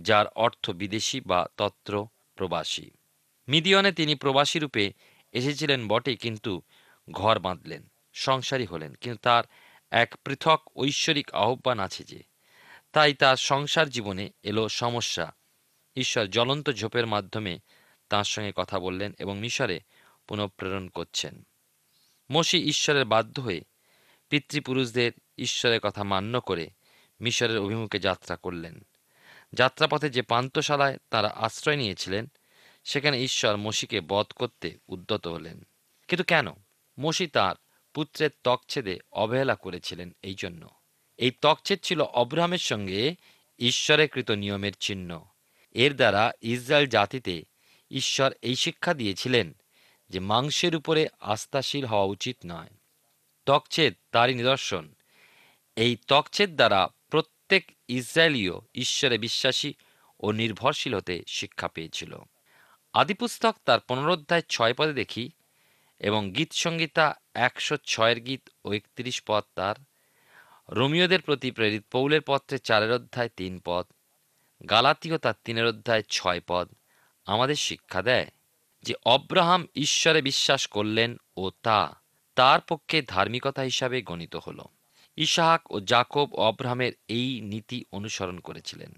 যার 0.00 0.26
অর্থ 0.26 0.70
বিদেশি 0.70 1.20
বা 1.20 1.46
তত্র 1.56 2.06
প্রবাসী। 2.34 2.90
মিদিয়নে 3.48 3.92
তিনি 3.92 4.14
প্রবাসী 4.14 4.58
রূপে 4.58 4.92
এসেছিলেন 5.32 5.88
বটে, 5.88 6.16
কিন্তু 6.16 6.62
ঘর 7.10 7.38
বাঁধলেন, 7.38 7.88
সংসারী 8.12 8.64
হলেন। 8.64 8.94
কিন্তু 8.94 9.18
তার 9.22 9.44
এক 9.90 10.14
পৃথক 10.24 10.62
ঐশ্বরিক 10.76 11.34
আহ্বান 11.34 11.78
আছে 11.78 12.04
যে, 12.04 12.22
তাই 12.92 13.14
তার 13.14 13.36
সংসার 13.36 13.88
জীবনে 13.88 14.30
এলো 14.42 14.68
সমস্যা। 14.68 15.34
ঈশ্বর 15.96 16.26
জ্বলন্ত 16.26 16.70
ঝোপের 16.70 17.06
মাধ্যমে 17.06 17.58
তাঁর 18.08 18.24
সঙ্গে 18.24 18.52
কথা 18.56 18.78
বললেন 18.78 19.12
এবং 19.18 19.38
মিশরে 19.38 19.80
পুনঃপ্রেরণ 20.28 20.88
করছেন। 20.88 21.46
মসি 22.32 22.58
ঈশ্বরের 22.58 23.04
বাধ্য 23.04 23.40
হয়ে 23.40 23.60
পিতৃপুরুষদের 24.28 25.12
ঈশ্বরের 25.38 25.80
কথা 25.80 26.04
মান্য 26.04 26.40
করে 26.40 26.70
মিশরের 27.20 27.58
অভিমুখে 27.58 27.98
যাত্রা 27.98 28.36
করলেন। 28.36 28.80
যাত্রাপথে 29.52 30.10
যে 30.10 30.22
পান্তশালায় 30.22 30.98
তারা 31.10 31.28
আশ্রয় 31.28 31.76
নিয়েছিলেন, 31.76 32.26
সেখানে 32.84 33.22
ঈশ্বর 33.22 33.56
মসিকে 33.56 34.00
বধ 34.00 34.26
করতে 34.26 34.78
উদ্যত 34.88 35.26
হলেন। 35.26 35.66
কিন্তু 36.08 36.24
কেন? 36.24 36.46
মসি 37.00 37.26
তার 37.26 37.56
পুত্রের 37.94 38.30
ত্বকছেদে 38.42 38.98
অবহেলা 39.12 39.54
করেছিলেন 39.54 40.16
এই 40.22 40.34
জন্য 40.34 40.68
এই 41.16 41.30
ত্বকছেদ 41.30 41.78
ছিল 41.82 42.00
অব্রাহামের 42.00 42.58
সঙ্গে 42.58 43.16
ঈশ্বরের 43.58 44.08
কৃত 44.08 44.30
নিয়মের 44.30 44.72
চিহ্ন। 44.80 45.24
এর 45.76 45.96
দ্বারা 45.96 46.32
ইসরায়েল 46.40 46.86
জাতিতে 46.86 47.42
ঈশ্বর 47.90 48.30
এই 48.42 48.56
শিক্ষা 48.56 48.94
দিয়েছিলেন 48.94 49.52
যে 50.10 50.18
মাংসের 50.20 50.76
উপরে 50.76 51.08
আস্থাশীল 51.20 51.84
হওয়া 51.84 52.04
উচিত 52.04 52.36
নয়। 52.46 52.70
ত্বকছেদ 53.46 53.94
তারই 54.12 54.34
নিদর্শন। 54.34 54.94
এই 55.76 55.96
ত্বকছেদ 55.96 56.56
দ্বারা 56.56 56.88
প্রত্যেক 57.10 57.72
ইসরায়েলীয় 57.88 58.52
ঈশ্বরে 58.74 59.18
বিশ্বাসী 59.18 59.72
ও 60.20 60.32
নির্ভরশীল 60.32 60.94
হতে 60.94 61.22
শিক্ষা 61.26 61.68
পেয়েছিল। 61.68 62.18
আদিপুস্তক 62.92 63.56
তার 63.64 63.80
পুনরোধ্যায় 63.80 64.42
ছয় 64.48 64.74
পদে 64.74 64.92
দেখি 64.92 65.30
এবং 65.98 66.32
গীত 66.32 66.52
সংগীতা 66.52 67.14
একশো 67.34 67.76
ছয়ের 67.84 68.20
গীত 68.20 68.48
ও 68.64 68.72
একত্রিশ 68.72 69.22
পদ 69.26 69.44
তার। 69.54 69.74
রোমিওদের 70.68 71.22
প্রতি 71.22 71.50
প্রেরিত 71.50 71.82
পৌলের 71.90 72.20
পত্রে 72.26 72.58
চারের 72.58 72.92
অধ্যায় 72.92 73.28
তিন 73.36 73.60
পদ। 73.64 73.86
গালাতীয় 74.70 75.18
তার 75.18 75.34
তিনের 75.44 75.66
অধ্যায় 75.66 76.02
ছয় 76.08 76.40
পদ, 76.46 76.68
আমাদের 77.26 77.54
শিক্ষা 77.54 78.02
দেয় 78.02 78.26
যে 78.82 78.94
অব্রাহাম 79.04 79.66
ঈশ্বরে 79.74 80.22
বিশ্বাস 80.22 80.66
করলেন 80.66 81.16
ও 81.36 81.50
তা 81.62 82.00
তার 82.34 82.60
পক্ষে 82.60 83.02
ধার্মিকতা 83.02 83.62
হিসাবে 83.62 84.02
গণিত 84.02 84.36
হল। 84.36 84.62
ইসাহাক 85.16 85.70
ও 85.70 85.80
জাকব 85.80 86.34
অব্রাহামের 86.34 86.92
এই 87.08 87.40
নীতি 87.40 87.84
অনুসরণ 87.92 88.38
করেছিলেন। 88.38 88.92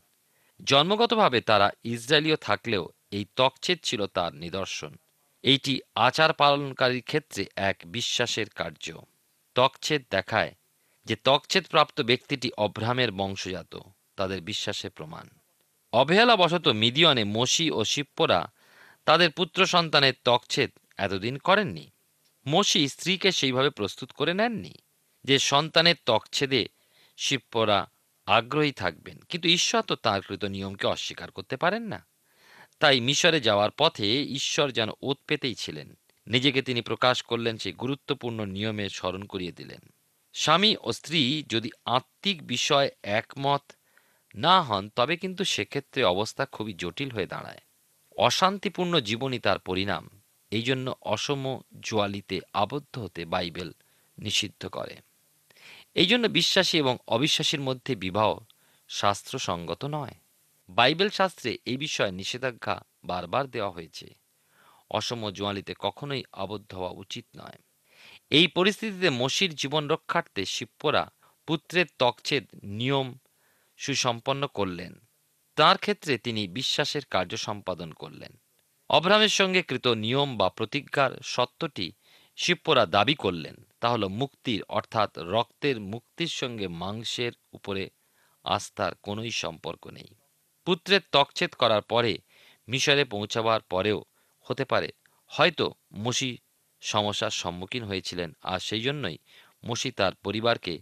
জন্মগতভাবে 0.64 1.40
তারা 1.40 1.70
ইসরায়েলীয় 1.84 2.36
থাকলেও 2.36 2.88
এই 3.10 3.26
তকছেদ 3.36 3.78
ছিল 3.82 4.06
তার 4.06 4.34
নিদর্শন। 4.34 4.96
এইটি 5.42 5.80
আচার 5.94 6.32
পালনকারীর 6.32 7.02
ক্ষেত্রে 7.02 7.46
এক 7.56 7.76
বিশ্বাসের 7.86 8.48
কার্য। 8.48 8.98
তকছেদ 9.54 10.02
দেখায় 10.10 10.54
যে 11.06 11.16
তকছেদ 11.16 11.66
প্রাপ্ত 11.66 12.00
ব্যক্তিটি 12.00 12.50
অব্রাহামের 12.56 13.12
বংশজাত, 13.12 13.78
তাদের 14.16 14.40
বিশ্বাসের 14.40 14.90
প্রমাণ। 14.90 15.28
অবহেলাবশত 15.92 16.68
মিদিয়নে 16.68 17.24
মসি 17.24 17.70
ও 17.70 17.84
শিপ্পরা 17.84 18.52
তাদের 19.04 19.30
পুত্র 19.30 19.66
সন্তানের 19.66 20.12
তকছেদ 20.24 20.70
এতদিন 20.96 21.38
করেননি। 21.38 21.90
মসি 22.48 22.88
স্ত্রীকে 22.88 23.32
সেইভাবে 23.32 23.70
প্রস্তুত 23.70 24.12
করে 24.12 24.34
নেননি 24.34 24.74
যে 25.24 25.38
সন্তানের 25.38 25.94
তকছেদে 26.06 26.68
শিপ্পরা 27.16 27.90
আগ্রহী 28.26 28.72
থাকবেন। 28.72 29.18
কিন্তু 29.28 29.48
ঈশ্বর 29.48 29.82
তো 29.82 29.96
তাঁর 29.96 30.20
কৃত 30.20 30.44
নিয়মকে 30.44 30.86
অস্বীকার 30.86 31.30
করতে 31.30 31.56
পারেন 31.56 31.82
না। 31.82 32.06
তাই 32.80 33.00
মিশরে 33.00 33.40
যাওয়ার 33.40 33.70
পথে 33.70 34.22
ঈশ্বর 34.22 34.70
যেন 34.70 34.88
ওত 35.02 35.18
পেতেই 35.26 35.54
ছিলেন। 35.54 35.98
নিজেকে 36.26 36.62
তিনি 36.62 36.80
প্রকাশ 36.80 37.22
করলেন 37.22 37.58
সেই 37.58 37.72
গুরুত্বপূর্ণ 37.72 38.44
নিয়মে 38.44 38.88
স্মরণ 38.88 39.24
করিয়ে 39.24 39.52
দিলেন। 39.52 39.80
স্বামী 40.32 40.76
ও 40.80 40.92
স্ত্রী 40.92 41.42
যদি 41.48 41.70
আত্মিক 41.84 42.46
বিষয় 42.46 42.90
একমত 43.02 43.72
না 44.38 44.62
হন, 44.62 44.88
তবে 44.96 45.16
কিন্তু 45.16 45.44
সেক্ষেত্রে 45.44 46.04
অবস্থা 46.04 46.46
খুবই 46.46 46.72
জটিল 46.72 47.10
হয়ে 47.10 47.26
দাঁড়ায়। 47.26 47.60
অশান্তিপূর্ণ 48.16 49.00
জীবনই 49.00 49.38
তার 49.38 49.58
পরিণাম। 49.58 50.04
এই 50.50 50.62
জন্য 50.62 50.94
অসম 51.02 51.60
জোয়ালিতে 51.80 52.40
আবদ্ধ 52.52 52.98
হতে 52.98 53.24
বাইবেল 53.24 53.70
নিষিদ্ধ 54.18 54.66
করে। 54.66 54.96
এই 55.94 56.06
জন্য 56.06 56.26
বিশ্বাসী 56.26 56.78
এবং 56.78 56.98
অবিশ্বাসীর 57.06 57.60
মধ্যে 57.60 57.94
বিবাহ 57.94 58.38
শাস্ত্রসঙ্গত 58.88 59.84
নয়। 59.84 60.14
বাইবেল 60.68 61.10
শাস্ত্রে 61.10 61.58
এই 61.64 61.76
বিষয়ে 61.76 62.12
নিষেধাজ্ঞা 62.12 62.84
বারবার 63.04 63.50
দেওয়া 63.50 63.70
হয়েছে। 63.70 64.14
অসম 64.90 65.30
জোয়ালিতে 65.30 65.74
কখনোই 65.78 66.24
আবদ্ধ 66.32 66.74
হওয়া 66.74 66.90
উচিত 66.90 67.24
নয়। 67.36 67.58
এই 68.30 68.46
পরিস্থিতিতে 68.46 69.10
মসির 69.10 69.54
জীবন 69.54 69.88
রক্ষার্থে 69.88 70.44
শিপ্পরা 70.44 71.10
পুত্রের 71.46 71.86
তকছেদ 71.98 72.46
নিয়ম 72.62 73.14
সুসম্পন্ন 73.78 74.42
করলেন। 74.46 74.92
তার 75.56 75.76
ক্ষেত্রে 75.78 76.18
তিনি 76.18 76.42
বিশ্বাসের 76.48 77.04
কার্য 77.04 77.32
সম্পাদন 77.36 77.90
করলেন। 77.92 78.32
অব্রাহামের 78.90 79.28
সঙ্গে 79.28 79.62
কৃত 79.62 79.86
নিয়ম 79.86 80.36
বা 80.36 80.48
প্রতিজ্ঞার 80.48 81.12
সত্যটি 81.24 81.86
শিপ্পরা 82.38 82.84
দাবি 82.86 83.14
করলেন। 83.14 83.56
তা 83.80 83.86
হল 83.88 84.04
মুক্তির, 84.08 84.60
অর্থাৎ 84.68 85.10
রক্তের 85.18 85.80
মুক্তির 85.80 86.32
সঙ্গে 86.40 86.68
মাংসের 86.68 87.32
উপরে 87.52 87.84
আস্থার 88.44 88.92
কোনোই 88.94 89.30
সম্পর্ক 89.30 89.86
নেই। 89.86 90.10
পুত্রের 90.66 91.00
তকছেদ 91.12 91.52
করার 91.54 91.82
পরে 91.82 92.12
মিশরে 92.68 93.04
পৌঁছাবার 93.04 93.60
পরেও 93.62 93.98
হতে 94.46 94.64
পারে, 94.64 94.88
হয়তো 95.30 95.66
মসি 95.94 96.30
সমস্যার 96.82 97.30
সম্মুখীন 97.30 97.84
হয়েছিলেন 97.84 98.30
আর 98.42 98.58
সেই 98.58 98.80
জন্যই 98.80 99.18
মসি 99.66 99.90
তার 99.90 100.14
পরিবারকে 100.14 100.74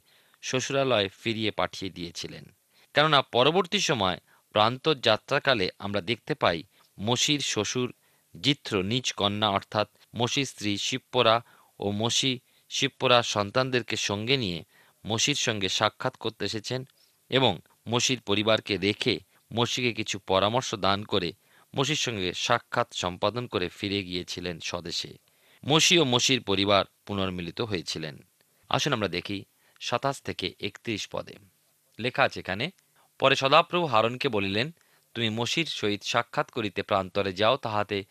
শ্বশুরালয়ে 0.43 1.09
ফিরিয়ে 1.09 1.51
পাঠিয়ে 1.51 1.91
দিয়েছিলেন। 1.91 2.45
কেননা 2.97 3.23
পরবর্তী 3.23 3.81
সময় 3.81 4.19
প্রান্তর 4.55 4.95
যাত্রাকালে 4.95 5.67
আমরা 5.79 6.01
দেখতে 6.01 6.35
পাই 6.35 6.63
মসির 7.01 7.41
শ্বশুর 7.41 7.93
জিত্র 8.41 8.83
নিজ 8.83 9.13
কন্যা 9.13 9.49
অর্থাৎ 9.49 9.89
মসির 10.17 10.47
স্ত্রী 10.47 10.77
শিবপরা 10.77 11.43
ও 11.81 11.91
মসি 11.91 12.41
শিবপরা 12.71 13.23
সন্তানদেরকে 13.23 13.97
সঙ্গে 13.97 14.37
নিয়ে 14.37 14.65
মসির 15.07 15.35
সঙ্গে 15.35 15.69
সাক্ষাৎ 15.69 16.17
করতে 16.17 16.45
এসেছেন 16.45 16.85
এবং 17.31 17.59
মসির 17.89 18.21
পরিবারকে 18.21 18.77
রেখে 18.77 19.21
মসিকে 19.53 19.93
কিছু 19.93 20.19
পরামর্শ 20.27 20.75
দান 20.75 21.05
করে 21.05 21.33
মসির 21.77 21.97
সঙ্গে 21.97 22.35
সাক্ষাৎ 22.35 22.89
সম্পাদন 22.95 23.47
করে 23.47 23.69
ফিরে 23.69 24.03
গিয়েছিলেন 24.03 24.61
স্বদেশে। 24.61 25.13
মসি 25.65 25.99
ও 25.99 26.05
মসির 26.05 26.41
পরিবার 26.41 26.85
পুনর্মিলিত 27.07 27.61
হয়েছিলেন। 27.61 28.15
আসুন 28.69 28.93
আমরা 28.93 29.09
দেখি 29.09 29.45
সাতাশ 29.81 30.23
থেকে 30.23 30.55
একত্রিশ 30.61 31.09
পদে। 31.09 31.35
লেখা 31.99 32.23
আছে 32.23 32.41
এখানে 32.41 32.71
পরে 33.19 33.37
সদাপ্রভু 33.37 33.87
হারনকে 33.87 34.29
বলিলেন, 34.29 34.75
তুমি 35.15 35.29
মসির 35.31 35.67
সহিত 35.67 36.03
সাক্ষাৎ 36.03 36.51
করিতে 36.51 36.83
প্রান্তরে 36.83 37.33
যাও, 37.33 37.57
তাহাতে 37.57 38.05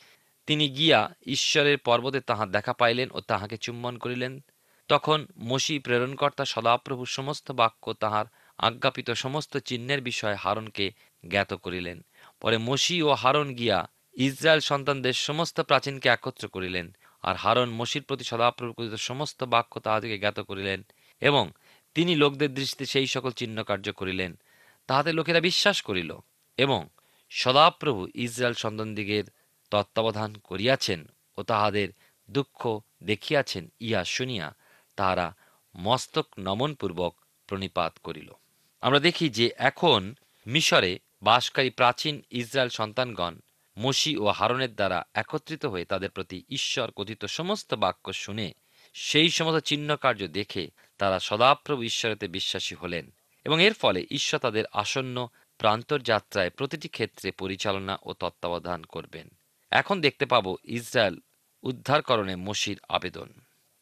তিনি 0.47 0.69
গিয়া 0.69 1.15
ঈশ্বরের 1.25 1.77
পর্বতে 1.77 2.21
তাহার 2.21 2.51
দেখা 2.51 2.73
পাইলেন 2.73 3.09
ও 3.11 3.21
তাহাকে 3.21 3.57
চুম্বন 3.57 3.97
করিলেন। 3.97 4.43
তখন 4.87 5.27
মসি 5.39 5.79
প্রেরণকর্তা 5.79 6.45
সদাপ্রভুর 6.45 7.05
সমস্ত 7.05 7.51
বাক্য, 7.51 7.93
তাহার 7.93 8.25
আজ্ঞাপিত 8.57 9.11
সমস্ত 9.11 9.57
চিহ্নের 9.57 10.01
বিষয়ে 10.01 10.35
হারনকে 10.35 10.91
জ্ঞাত 11.27 11.53
করিলেন। 11.53 12.05
পরে 12.41 12.57
মসি 12.57 13.01
ও 13.01 13.09
হারন 13.13 13.53
গিয়া 13.53 13.87
ইসরায়েল 14.13 14.59
সন্তানদের 14.59 15.13
সমস্ত 15.13 15.61
প্রাচীনকে 15.61 16.09
একত্র 16.09 16.47
করিলেন 16.47 16.95
আর 17.21 17.35
হারন 17.35 17.69
মসির 17.69 18.03
প্রতি 18.03 18.23
সদাপ্রভু 18.23 18.73
কথিত 18.73 18.93
সমস্ত 18.93 19.43
বাক্য 19.43 19.79
তাহাদেরকে 19.79 20.17
জ্ঞাত 20.17 20.39
করিলেন 20.39 20.83
এবং 21.21 21.51
তিনি 21.95 22.15
লোকদের 22.15 22.53
দৃষ্টিতে 22.53 22.85
সেই 22.85 23.07
সকল 23.07 23.31
চিহ্ন 23.31 23.63
কার্য 23.63 23.93
করিলেন। 23.93 24.39
তাহাতে 24.87 25.13
লোকেরা 25.13 25.39
বিশ্বাস 25.39 25.81
করিল 25.81 26.17
এবং 26.57 26.87
সদাপ্রভু 27.29 28.07
ইসরায়েল 28.13 28.53
সন্তানদিগের 28.53 29.23
তত্ত্বাবধান 29.71 30.35
করিয়াছেন 30.37 31.07
ও 31.37 31.43
তাহাদের 31.43 31.89
দুঃখ 32.29 32.79
দেখিয়াছেন, 33.03 33.71
ইহা 33.79 34.03
শুনিয়া 34.05 34.55
তাহারা 34.95 35.35
মস্তক 35.77 36.27
নমনপূর্বক 36.39 37.15
প্রণিপাত 37.47 37.97
করিল। 38.03 38.33
আমরা 38.81 38.99
দেখি 38.99 39.29
যে 39.29 39.51
এখন 39.57 40.15
মিশরে 40.47 40.99
বাসকারী 41.21 41.69
প্রাচীন 41.69 42.21
ইসরায়েল 42.29 42.69
সন্তানগণ 42.69 43.35
মসি 43.79 44.17
ও 44.17 44.25
হারনের 44.25 44.75
দ্বারা 44.75 45.05
একত্রিত 45.13 45.65
হয়ে 45.65 45.85
তাদের 45.85 46.09
প্রতি 46.09 46.43
ঈশ্বর 46.49 46.91
কথিত 46.91 47.25
সমস্ত 47.25 47.73
বাক্য 47.73 48.13
শুনে 48.13 48.53
সেই 48.93 49.29
সমস্ত 49.29 49.67
চিহ্ন 49.67 49.95
কার্য 49.95 50.27
দেখে 50.27 50.69
তারা 50.97 51.19
সদাপ্রভু 51.19 51.83
ঈশ্বরেতে 51.83 52.27
বিশ্বাসী 52.27 52.75
হলেন। 52.75 53.11
এবং 53.45 53.63
এর 53.63 53.73
ফলে 53.73 54.05
ঈশ্বর 54.11 54.39
তাদের 54.39 54.65
আসন্ন 54.73 55.27
প্রান্তর 55.57 55.99
যাত্রায় 56.01 56.49
প্রতিটি 56.49 56.87
ক্ষেত্রে 56.87 57.31
পরিচালনা 57.31 57.99
ও 58.03 58.13
তত্ত্বাবধান 58.13 58.83
করবেন। 58.83 59.27
এখন 59.71 60.01
দেখতে 60.01 60.25
পাবো 60.25 60.57
ইসরায়েল 60.63 61.19
উদ্ধারকরণে 61.63 62.35
মসির 62.35 62.79
আবেদন, 62.89 63.29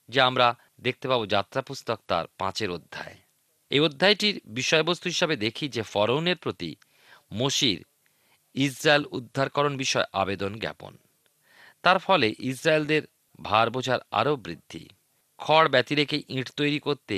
যা 0.10 0.26
আমরা 0.26 0.56
দেখতে 0.82 1.08
পাব 1.08 1.26
যাত্রা 1.26 1.62
পুস্তক 1.62 2.00
তার 2.08 2.26
পাঁচের 2.38 2.70
অধ্যায়। 2.72 3.16
এই 3.70 3.80
অধ্যায়টির 3.80 4.42
বিষয়বস্তু 4.46 5.10
হিসাবে 5.10 5.36
দেখি 5.36 5.70
যে 5.70 5.82
ফরৌনের 5.82 6.38
প্রতি 6.38 6.76
মসির 7.34 7.86
ইসরায়েল 8.56 9.04
উদ্ধারকরণ 9.12 9.78
বিষয় 9.78 10.06
আবেদন 10.14 10.60
জ্ঞাপন। 10.60 10.98
তার 11.84 12.00
ফলে 12.00 12.28
ইসরায়েলদের 12.40 13.02
ভার 13.42 13.70
বোঝার 13.70 14.00
আরও 14.12 14.36
বৃদ্ধি। 14.36 14.90
খড় 15.38 15.68
ব্যতি 15.70 15.96
রেখে 15.96 16.18
ইঁট 16.30 16.52
তৈরি 16.52 16.80
করতে 16.80 17.18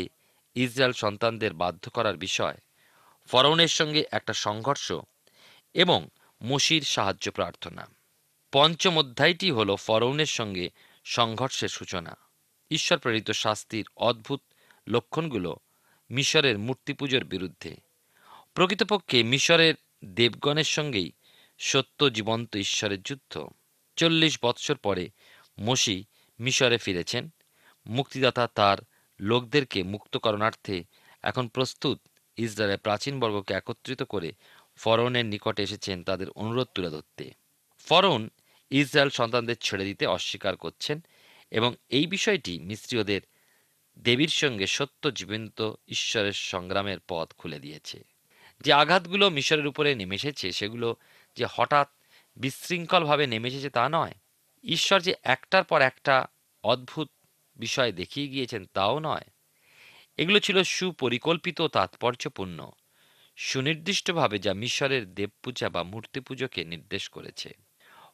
ইসরায়েল 0.55 0.93
সন্তানদের 0.93 1.53
বাধ্য 1.53 1.89
করার 1.89 2.17
বিষয় 2.17 2.57
ফরৌনের 3.25 3.67
সঙ্গে 3.67 4.03
একটা 4.11 4.33
সংঘর্ষ 4.33 4.93
এবং 5.73 6.07
মসির 6.43 6.81
সাহায্য 6.81 7.31
প্রার্থনা। 7.31 7.87
পঞ্চম 8.51 8.97
অধ্যায়টি 8.97 9.51
হল 9.51 9.75
ফরৌনের 9.75 10.25
সঙ্গে 10.25 10.69
সংঘর্ষের 11.03 11.67
সূচনা। 11.67 12.17
ঈশ্বর 12.71 12.97
প্রেরিত 12.97 13.31
শাস্তির 13.31 13.85
অদ্ভুত 13.97 14.41
লক্ষণগুলো 14.87 15.55
মিশরের 16.11 16.57
মূর্তি 16.57 16.93
পুজোর 16.93 17.23
বিরুদ্ধে। 17.23 17.75
প্রকৃতপক্ষে 18.53 19.23
মিশরের 19.23 19.75
দেবগণের 20.05 20.63
সঙ্গেই 20.63 21.11
সত্য 21.59 22.09
জীবন্ত 22.09 22.55
ঈশ্বরের 22.55 23.01
যুদ্ধ। 23.01 23.47
চল্লিশ 23.95 24.39
বৎসর 24.43 24.75
পরে 24.75 25.09
মসি 25.59 26.05
মিশরে 26.39 26.77
ফিরেছেন। 26.77 27.29
মুক্তিদাতা 27.85 28.47
তার 28.47 28.77
লোকদেরকে 29.19 29.83
মুক্ত 29.83 30.17
করণার্থে 30.17 30.83
এখন 31.23 31.47
প্রস্তুত 31.47 31.99
ইসরায়েলের 32.37 32.77
প্রাচীন 32.77 33.19
বর্গকে 33.19 33.53
একত্রিত 33.53 34.03
করে 34.03 34.33
ফরনের 34.75 35.25
নিকটে 35.25 35.63
এসেছেন 35.63 36.03
তাদের 36.03 36.29
অনুরোধ 36.29 36.67
তুলে 36.75 36.89
ধরতে। 36.89 37.33
ফরৌন 37.77 38.29
ইসরায়েল 38.69 39.09
সন্তানদের 39.09 39.55
ছেড়ে 39.57 39.85
দিতে 39.85 40.05
অস্বীকার 40.05 40.57
করছেন 40.57 41.05
এবং 41.51 41.75
এই 41.89 42.07
বিষয়টি 42.07 42.59
মিস্ত্রীয়দের 42.59 43.21
দেবীর 43.99 44.27
সঙ্গে 44.27 44.67
সত্য 44.67 45.11
জীবন্ত 45.11 45.73
ঈশ্বরের 45.87 46.33
সংগ্রামের 46.33 46.97
পথ 47.07 47.33
খুলে 47.33 47.59
দিয়েছে। 47.59 48.03
যে 48.61 48.73
আঘাতগুলো 48.73 49.29
মিশরের 49.29 49.67
উপরে 49.67 49.95
নেমে 49.95 50.15
এসেছে, 50.15 50.51
সেগুলো 50.51 50.95
যে 51.35 51.45
হঠাৎ 51.49 51.89
বিশৃঙ্খলভাবে 52.35 53.27
নেমে 53.27 53.47
এসেছে 53.47 53.69
তা 53.69 53.89
নয়। 53.89 54.13
ঈশ্বর 54.63 55.01
যে 55.01 55.15
একটার 55.23 55.63
পর 55.63 55.81
একটা 55.81 56.27
অদ্ভুত 56.63 57.09
বিষয় 57.55 57.91
দেখিয়ে 57.91 58.27
গিয়েছেন, 58.27 58.65
তাও 58.65 58.99
নয়। 58.99 59.27
এগুলো 60.17 60.39
ছিল 60.39 60.63
সুপরিকল্পিত 60.63 61.61
তাৎপর্যপূর্ণ। 61.61 62.71
সুনির্দিষ্টভাবে 63.35 64.39
যা 64.39 64.53
মিশরের 64.53 65.13
দেবপূজা 65.13 65.69
বা 65.69 65.83
মূর্তি 65.83 66.19
পুজোকে 66.19 66.65
নির্দেশ 66.65 67.09
করেছে। 67.09 67.53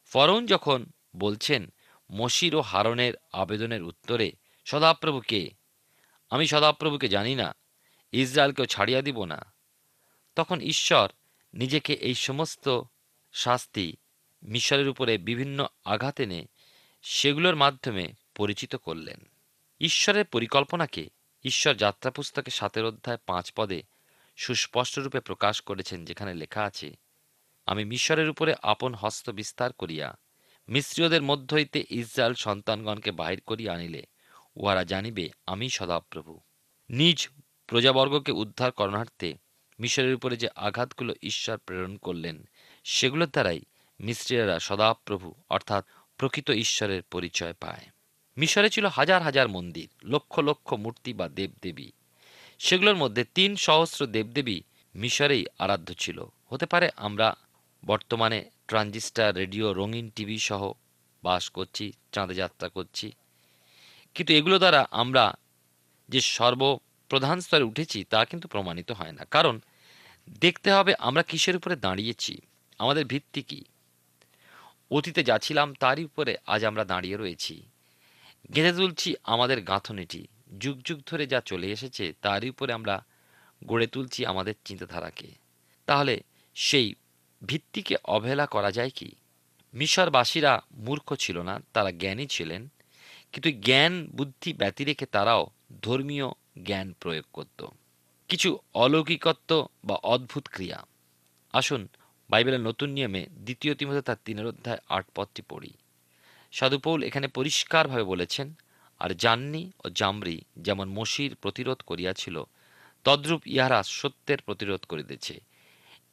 ফরৌন 0.04 0.46
যখন 0.46 0.86
বলছেন, 1.16 1.72
মসির 2.12 2.54
ও 2.54 2.60
হারনের 2.60 3.14
আবেদনের 3.32 3.82
উত্তরে 3.82 4.32
সদাপ্রভুকে 4.64 5.50
আমি 6.30 6.46
সদাপ্রভুকে 6.46 7.08
জানি 7.08 7.34
না, 7.34 7.54
ইসরায়েলকেও 8.12 8.66
ছাড়িয়া 8.66 9.02
দিব 9.02 9.24
না। 9.24 9.54
তখন 10.36 10.60
ঈশ্বর 10.60 11.08
নিজেকে 11.54 11.92
এই 11.92 12.14
সমস্ত 12.14 12.80
শাস্তি 13.32 13.96
মিশরের 14.42 14.88
উপরে 14.88 15.18
বিভিন্ন 15.18 15.68
আঘাত 15.84 16.20
এনে 16.20 16.46
সেগুলোর 17.02 17.56
মাধ্যমে 17.56 18.12
পরিচিত 18.34 18.76
করলেন। 18.76 19.18
ঈশ্বরের 19.80 20.24
পরিকল্পনাকে 20.24 21.10
ঈশ্বর 21.44 21.74
যাত্রা 21.74 22.10
পুস্তকে 22.10 22.50
সাতের 22.50 22.84
অধ্যায় 22.84 23.18
পাঁচ 23.26 23.52
পদে 23.52 23.82
সুস্পষ্টরূপে 24.36 25.20
প্রকাশ 25.20 25.60
করেছেন 25.60 26.04
যেখানে 26.04 26.34
লেখা 26.34 26.62
আছে, 26.62 26.96
আমি 27.66 27.84
মিশরের 27.84 28.30
উপরে 28.30 28.54
আপন 28.62 28.94
হস্ত 28.94 29.30
বিস্তার 29.30 29.72
করিয়া 29.72 30.18
মিশ্রীয়দের 30.68 31.22
মধ্য 31.22 31.54
হইতে 31.54 31.84
ইসরায়েল 31.90 32.34
সন্তানগণকে 32.34 33.10
বাহির 33.10 33.40
করিয়া 33.40 33.74
আনিলে 33.74 34.06
উহারা 34.56 34.84
জানিবে, 34.84 35.28
আমি 35.46 35.70
সদাপ্রভু। 35.70 36.40
নিজ 36.90 37.28
প্রজাবর্গকে 37.66 38.32
উদ্ধার 38.32 38.72
করণার্থে 38.72 39.34
মিশরের 39.80 40.14
উপরে 40.14 40.36
যে 40.36 40.48
আঘাতগুলো 40.56 41.14
ঈশ্বর 41.22 41.58
প্রেরণ 41.58 41.96
করলেন, 41.96 42.48
সেগুলোর 42.84 43.28
দ্বারাই 43.28 43.60
মিস্ত্রিরা 44.00 44.58
সদাপ্রভু, 44.58 45.34
অর্থাৎ 45.48 45.84
প্রকৃত 46.16 46.50
ঈশ্বরের 46.50 47.02
পরিচয় 47.02 47.52
পায়। 47.52 47.86
মিশরে 48.36 48.68
ছিল 48.70 48.86
হাজার 48.86 49.22
হাজার 49.22 49.48
মন্দির, 49.48 49.88
লক্ষ 50.04 50.38
লক্ষ 50.38 50.72
মূর্তি 50.72 51.12
বা 51.12 51.28
দেবদেবী। 51.28 51.88
সেগুলোর 52.58 52.96
মধ্যে 52.96 53.24
তিন 53.34 53.56
সহস্র 53.56 54.06
দেবদেবী 54.06 54.60
মিশরেই 54.94 55.46
আরাধ্য 55.58 55.94
ছিল। 55.94 56.24
হতে 56.50 56.66
পারে 56.66 56.90
আমরা 56.96 57.36
বর্তমানে 57.84 58.50
ট্রানজিস্টার, 58.68 59.36
রেডিও, 59.36 59.72
রঙিন 59.72 60.10
টিভি 60.16 60.38
সহ 60.38 60.72
বাস 61.22 61.50
করছি 61.50 61.92
চাঁদে 62.12 62.34
যাত্রা 62.34 62.68
করছি। 62.68 63.12
কিন্তু 64.14 64.32
এগুলো 64.32 64.58
দ্বারা 64.58 64.86
আমরা 64.90 65.34
যে 66.08 66.20
সর্বপ্রধান 66.20 67.40
স্তরে 67.40 67.64
উঠেছি 67.64 68.04
তা 68.04 68.24
কিন্তু 68.24 68.48
প্রমাণিত 68.48 68.90
হয় 68.92 69.12
না। 69.12 69.24
কারণ 69.24 69.60
দেখতে 70.40 70.72
হবে 70.72 70.94
আমরা 70.98 71.22
কিসের 71.22 71.56
উপরে 71.56 71.76
দাঁড়িয়েছি, 71.76 72.40
আমাদের 72.78 73.04
ভিত্তি 73.04 73.42
কী? 73.42 73.64
অতীতে 74.90 75.22
যা 75.22 75.38
ছিলাম 75.38 75.74
তারই 75.74 76.04
উপরে 76.04 76.36
আজ 76.46 76.64
আমরা 76.64 76.84
দাঁড়িয়ে 76.84 77.16
রয়েছি। 77.16 77.71
গেঁথে 78.54 78.72
তুলছি 78.72 79.14
আমাদের 79.24 79.60
গাঁথনিটি। 79.60 80.26
যুগ 80.60 80.78
যুগ 80.78 81.00
ধরে 81.06 81.26
যা 81.26 81.40
চলে 81.40 81.72
এসেছে, 81.72 82.12
তারই 82.22 82.50
উপরে 82.50 82.72
আমরা 82.72 83.04
গড়ে 83.66 83.86
তুলছি 83.86 84.26
আমাদের 84.26 84.54
চিন্তাধারাকে। 84.64 85.26
তাহলে 85.86 86.22
সেই 86.54 86.94
ভিত্তিকে 87.44 87.96
অবহেলা 88.04 88.46
করা 88.46 88.70
যায় 88.72 88.90
কি? 88.90 89.12
মিশরবাসীরা 89.74 90.62
মূর্খ 90.74 91.14
ছিল 91.14 91.42
না, 91.42 91.60
তারা 91.72 91.90
জ্ঞানী 91.90 92.26
ছিলেন। 92.26 92.68
কিন্তু 93.32 93.50
জ্ঞান, 93.50 94.06
বুদ্ধি, 94.06 94.52
ব্যতি 94.52 94.84
রেখে 94.84 95.06
তারাও 95.06 95.46
ধর্মীয় 95.82 96.24
জ্ঞান 96.64 96.92
প্রয়োগ 97.00 97.24
করত। 97.32 97.66
কিছু 98.28 98.58
অলৌকিকত্ব 98.74 99.66
বা 99.84 99.94
অদ্ভুত 99.94 100.48
ক্রিয়া। 100.50 100.86
আসুন 101.52 101.88
বাইবেলের 102.30 102.60
নতুন 102.60 102.90
নিয়মে 102.90 103.26
দ্বিতীয় 103.26 103.74
তিমতে 103.74 104.02
তার 104.02 104.16
তিনের 104.24 104.46
অধ্যায় 104.46 104.78
আট 104.88 105.06
পদটি 105.14 105.42
পড়ি। 105.42 105.72
সাধু 106.52 106.78
পৌল 106.78 107.02
এখানে 107.02 107.28
পরিষ্কারভাবে 107.28 108.02
বলেছেন, 108.02 108.54
আর 108.98 109.14
জাননি 109.14 109.72
ও 109.84 109.88
জামরি 109.88 110.40
যেমন 110.56 110.88
মসির 110.88 111.34
প্রতিরোধ 111.34 111.82
করিয়াছিল, 111.86 112.44
তদ্রূপ 113.04 113.46
ইহারা 113.46 113.82
সত্যের 113.82 114.38
প্রতিরোধ 114.38 114.84
করিতেছে। 114.84 115.40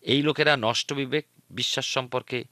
এই 0.01 0.21
লোকেরা 0.21 0.57
নষ্ট 0.57 0.93
বিবেক, 0.93 1.25
বিশ্বাস 1.51 1.85
সম্পর্কে 1.85 2.43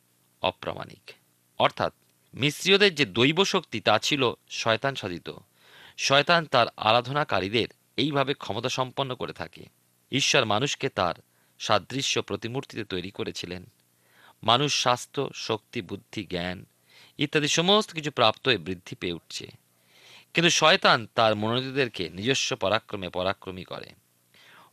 অপ্রামাণিক। 0.42 1.12
অর্থাৎ 1.58 1.94
মিশ্রীয়দের 2.34 2.96
যে 2.96 3.06
দৈব 3.06 3.44
শক্তি 3.44 3.80
তা 3.80 4.00
ছিল 4.00 4.34
শয়তান 4.50 4.96
সাধিত। 4.96 5.30
শয়তান 5.98 6.46
তার 6.46 6.68
আরাধনাকারীদের 6.78 7.68
এইভাবে 7.98 8.34
ক্ষমতা 8.34 8.70
সম্পন্ন 8.70 9.16
করে 9.16 9.34
থাকে। 9.34 9.66
ঈশ্বর 10.12 10.46
মানুষকে 10.46 10.90
তার 10.90 11.16
সাদৃশ্য 11.60 12.22
প্রতিমূর্তিতে 12.22 12.84
তৈরি 12.84 13.12
করেছিলেন। 13.12 13.66
মানুষ 14.44 14.82
স্বাস্থ্য, 14.82 15.30
শক্তি, 15.34 15.82
বুদ্ধি, 15.82 16.24
জ্ঞান 16.24 16.66
ইত্যাদি 17.18 17.48
সমস্ত 17.48 17.92
কিছু 17.92 18.12
প্রাপ্ত 18.12 18.48
হয়ে 18.48 18.58
বৃদ্ধি 18.58 18.96
পেয়ে 18.96 19.14
উঠছে। 19.14 19.48
কিন্তু 20.34 20.50
শয়তান 20.50 21.08
তার 21.16 21.36
মনোনীতদেরকে 21.36 22.10
নিজস্ব 22.10 22.56
পরাক্রমে 22.56 23.10
পরাক্রমী 23.10 23.64
করে। 23.64 23.90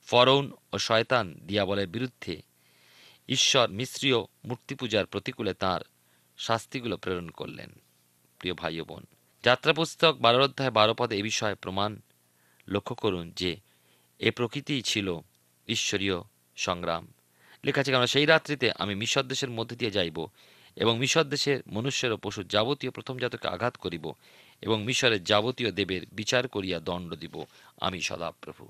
ফরৌন 0.07 0.53
ও 0.73 0.79
শয়তান 0.79 1.35
দিয়াবলের 1.35 1.87
বিরুদ্ধে 1.87 2.43
ঈশ্বর 3.29 3.69
মিশ্রীয় 3.69 4.19
মূর্তি 4.21 4.75
পূজার 4.75 5.07
প্রতিকূলে 5.07 5.55
তাঁর 5.55 5.85
শাস্তিগুলো 6.39 6.97
প্রেরণ 6.97 7.29
করলেন। 7.29 7.71
প্রিয় 8.39 8.55
ভাই 8.55 8.81
বোন 8.81 9.05
যাত্রা 9.45 9.73
পুস্তক 9.73 10.17
বারো 10.21 10.45
অধ্যায় 10.45 10.71
বারো 10.71 10.95
পদে 10.95 11.17
এ 11.17 11.23
বিষয়ে 11.23 11.55
প্রমাণ 11.55 11.97
লক্ষ্য 12.69 12.95
করুন 12.95 13.33
যে 13.37 13.57
এ 14.19 14.31
প্রকৃতিই 14.31 14.83
ছিল 14.83 15.21
ঈশ্বরীয় 15.69 16.15
সংগ্রাম। 16.57 17.13
লেখা 17.65 17.81
আছে 17.81 17.93
কেন 17.93 18.07
সেই 18.07 18.27
রাত্রিতে 18.27 18.73
আমি 18.79 18.95
মিশর 18.95 19.23
দেশের 19.23 19.51
মধ্যে 19.51 19.77
দিয়ে 19.77 19.91
যাইব 19.91 20.27
এবং 20.77 20.99
মিশর 20.99 21.25
দেশের 21.25 21.61
মনুষ্যের 21.67 22.13
ও 22.13 22.17
পশুর 22.17 22.47
যাবতীয় 22.47 22.93
প্রথম 22.93 23.19
জাতকে 23.19 23.49
আঘাত 23.49 23.77
করিব 23.77 24.13
এবং 24.63 24.85
মিশরের 24.85 25.25
যাবতীয় 25.25 25.73
দেবের 25.73 26.03
বিচার 26.13 26.49
করিয়া 26.49 26.81
দণ্ড 26.81 27.15
দিব। 27.15 27.45
আমি 27.81 28.01
সদাপ্রভু। 28.01 28.69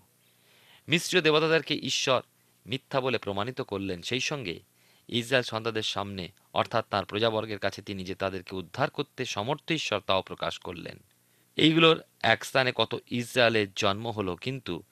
মিশ্রীয় 0.89 1.23
দেবতাদেরকে 1.23 1.75
ঈশ্বর 1.75 2.23
মিথ্যা 2.67 3.01
বলে 3.01 3.19
প্রমাণিত 3.19 3.61
করলেন 3.61 4.03
সেই 4.03 4.21
সঙ্গে 4.21 4.61
ইসরায়েল 5.09 5.43
সন্তানদের 5.43 5.83
সামনে, 5.83 6.29
অর্থাৎ 6.53 6.85
তার 6.91 7.05
প্রজাবর্গের 7.05 7.59
কাছে 7.59 7.83
তিনি 7.83 8.05
যে 8.05 8.15
তাদেরকে 8.15 8.57
উদ্ধার 8.57 8.91
করতে 8.91 9.25
সমর্থ 9.25 9.73
ঈশ্বর, 9.73 10.01
তাও 10.07 10.23
প্রকাশ 10.23 10.59
করলেন। 10.59 10.99
এইগুলোর 11.57 12.03
এক 12.23 12.45
স্থানে 12.45 12.73
কত 12.75 13.01
ইসরায়েলের 13.11 13.67
জন্ম 13.77 14.09
হলো, 14.09 14.37
কিন্তু 14.37 14.83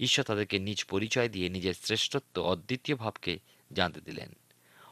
ঈশ্বর 0.00 0.24
তাদেরকে 0.24 0.58
নিজ 0.58 0.84
পরিচয় 0.84 1.28
দিয়ে 1.28 1.48
নিজের 1.48 1.74
শ্রেষ্ঠত্ব 1.74 2.42
অদ্বিতীয় 2.42 2.96
ভাবকে 2.96 3.38
জানতে 3.72 4.00
দিলেন। 4.00 4.36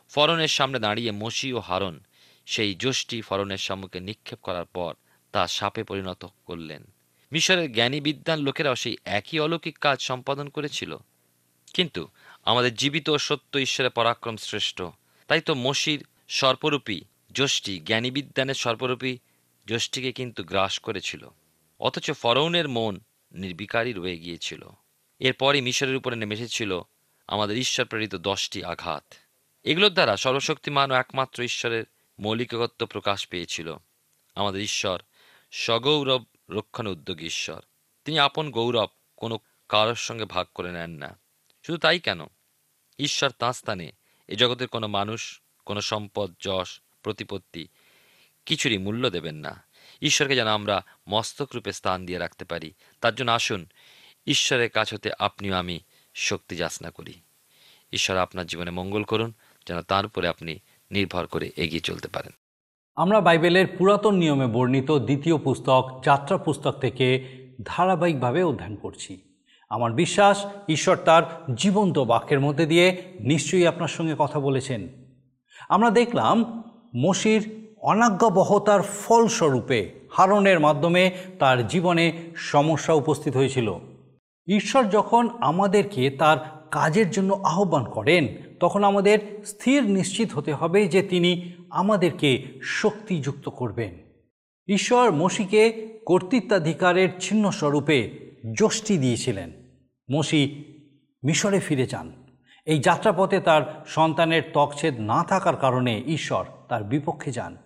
ফরনের 0.09 0.49
সামনে 0.49 0.79
দাঁড়িয়ে 0.79 1.11
মসি 1.11 1.53
ও 1.53 1.59
হারন 1.59 2.01
সেই 2.47 2.75
যষ্টি 2.75 3.21
ফরনের 3.21 3.59
সম্মুখে 3.59 4.01
নিক্ষেপ 4.01 4.39
করার 4.41 4.65
পর 4.65 4.95
তা 5.33 5.47
সাপে 5.47 5.85
পরিণত 5.85 6.25
করলেন। 6.47 6.85
মিশরের 7.33 7.73
জ্ঞানী 7.73 8.01
বিদ্যান 8.01 8.41
লোকেরাও 8.41 8.75
সেই 8.75 8.97
একই 9.05 9.41
অলৌকিক 9.41 9.79
কাজ 9.79 10.01
সম্পাদন 10.01 10.49
করেছিল। 10.49 10.97
কিন্তু 11.75 12.09
আমাদের 12.45 12.75
জীবিত 12.75 13.09
ও 13.09 13.19
সত্য 13.19 13.59
ঈশ্বরের 13.59 13.91
পরাক্রম 13.91 14.37
শ্রেষ্ঠ। 14.37 14.83
তাই 15.29 15.41
তো 15.41 15.55
মসির 15.55 16.05
সর্পরূপী 16.29 17.01
যষ্টি, 17.33 17.81
জ্ঞানী 17.81 18.11
বিদ্যানের 18.11 18.55
সর্পরূপী 18.55 19.19
যষ্টিকে 19.67 20.13
কিন্তু 20.13 20.45
গ্রাস 20.45 20.79
করেছিল। 20.79 21.31
অথচ 21.81 22.11
ফরৌনের 22.11 22.69
মন 22.69 23.01
নির্বিকারই 23.33 23.93
রয়ে 23.93 24.19
গিয়েছিল। 24.19 24.69
এরপরই 25.19 25.61
মিশরের 25.61 25.97
উপরে 25.97 26.17
নেমে 26.17 26.35
এসেছিল 26.35 26.81
আমাদের 27.29 27.57
ঈশ্বর 27.57 27.87
প্রেরিত 27.87 28.15
দশটি 28.15 28.65
আঘাত। 28.65 29.05
এগুলোর 29.65 29.91
দ্বারা 29.91 30.17
সর্বশক্তিমান 30.17 30.91
ও 30.91 30.95
একমাত্র 30.95 31.43
ঈশ্বরের 31.43 31.85
মৌলিকত্ব 32.19 32.87
প্রকাশ 32.87 33.29
পেয়েছিল। 33.29 33.77
আমাদের 34.35 34.63
ঈশ্বর 34.63 35.03
সগৌরব 35.51 36.25
রক্ষণ 36.51 36.87
উদ্যোগী 36.87 37.27
ঈশ্বর। 37.27 37.61
তিনি 38.05 38.19
আপন 38.19 38.51
গৌরব 38.51 38.89
কোনো 39.17 39.39
কারোর 39.69 39.95
সঙ্গে 39.95 40.25
ভাগ 40.25 40.47
করে 40.55 40.73
নেন 40.73 40.91
না। 40.91 41.19
শুধু 41.67 41.79
তাই 41.79 42.01
কেন? 42.01 42.21
ঈশ্বর 42.99 43.31
তাঁর 43.31 43.53
স্থানে 43.53 43.93
এ 44.29 44.37
জগতের 44.37 44.69
কোনো 44.69 44.89
মানুষ, 44.89 45.41
কোনো 45.67 45.81
সম্পদ, 45.81 46.35
যশ, 46.41 46.81
প্রতিপত্তি 47.03 47.69
কিছুরই 48.47 48.79
মূল্য 48.79 49.11
দেবেন 49.11 49.35
না। 49.35 49.65
ঈশ্বরকে 50.03 50.35
যেন 50.35 50.47
আমরা 50.47 50.83
মস্তক 51.09 51.49
রূপে 51.55 51.73
স্থান 51.73 52.07
দিয়ে 52.07 52.19
রাখতে 52.19 52.45
পারি। 52.45 52.73
তার 53.01 53.15
জন্য 53.15 53.31
আসুন, 53.31 53.67
ঈশ্বরের 54.27 54.71
কাছ 54.71 54.95
হতে 54.95 55.11
আপনিও 55.19 55.55
আমি 55.55 55.81
শক্তি 56.15 56.57
যাচনা 56.57 56.91
করি। 56.91 57.21
ঈশ্বর 57.93 58.17
আপনার 58.17 58.47
জীবনে 58.47 58.71
মঙ্গল 58.71 59.05
করুন। 59.05 59.33
যেন 59.67 59.83
তার 59.83 60.07
উপরে 60.07 60.29
আপনি 60.29 60.59
নির্ভর 60.91 61.27
করে 61.27 61.51
এগিয়ে 61.57 61.81
চলতে 61.81 62.09
পারেন। 62.09 62.33
আমরা 62.95 63.21
বাইবেলের 63.21 63.67
পুরাতন 63.79 64.15
নিয়মে 64.15 64.47
বর্ণিত 64.47 64.91
দ্বিতীয় 64.91 65.39
পুস্তক, 65.39 66.03
যাত্রা 66.05 66.39
পুস্তক 66.39 66.73
থেকে 66.73 67.25
ধারাবাহিকভাবে 67.63 68.43
অধ্যয়ন 68.43 68.77
করছি। 68.77 69.21
আমার 69.71 69.93
বিশ্বাস, 69.93 70.47
ঈশ্বর 70.69 70.97
তার 70.97 71.23
জীবন্ত 71.55 71.99
বাক্যের 71.99 72.41
মধ্যে 72.41 72.67
দিয়ে 72.67 73.03
নিশ্চয়ই 73.21 73.67
আপনার 73.67 73.89
সঙ্গে 73.89 74.15
কথা 74.19 74.41
বলেছেন। 74.41 74.89
আমরা 75.69 75.91
দেখলাম, 75.91 76.63
মসির 76.97 77.69
অনাজ্ঞাবহতার 77.77 78.83
ফলস্বরূপে 78.83 79.95
হারণের 80.11 80.61
মাধ্যমে 80.61 81.11
তার 81.39 81.67
জীবনে 81.67 82.13
সমস্যা 82.37 82.93
উপস্থিত 82.93 83.37
হয়েছিল। 83.37 83.75
ঈশ্বর 84.47 84.85
যখন 84.85 85.29
আমাদেরকে 85.41 86.11
তার 86.11 86.64
কাজের 86.75 87.11
জন্য 87.11 87.35
আহ্বান 87.35 87.85
করেন, 87.85 88.37
তখন 88.61 88.85
আমাদের 88.85 89.45
স্থির 89.45 89.83
নিশ্চিত 89.83 90.33
হতে 90.33 90.55
হবে 90.55 90.89
যে 90.89 91.03
তিনি 91.03 91.53
আমাদেরকে 91.71 92.61
শক্তিযুক্ত 92.63 93.49
করবেন। 93.49 93.99
ঈশ্বর 94.69 95.11
মসিকে 95.11 95.89
কর্তৃত্বাধিকারের 96.07 97.09
চিহ্ন 97.21 97.51
স্বরূপে 97.51 98.19
যষ্টি 98.61 98.99
দিয়েছিলেন। 98.99 99.53
মসি 100.13 100.65
মিশরে 101.25 101.61
ফিরে 101.61 101.87
যান। 101.87 102.13
এই 102.65 102.79
যাত্রাপথে 102.79 103.41
তার 103.41 103.85
সন্তানের 103.87 104.43
তকছেদ 104.55 105.01
না 105.01 105.25
থাকার 105.25 105.57
কারণে 105.57 106.03
ঈশ্বর 106.07 106.45
তার 106.69 106.85
বিপক্ষে 106.85 107.33
যান। 107.33 107.57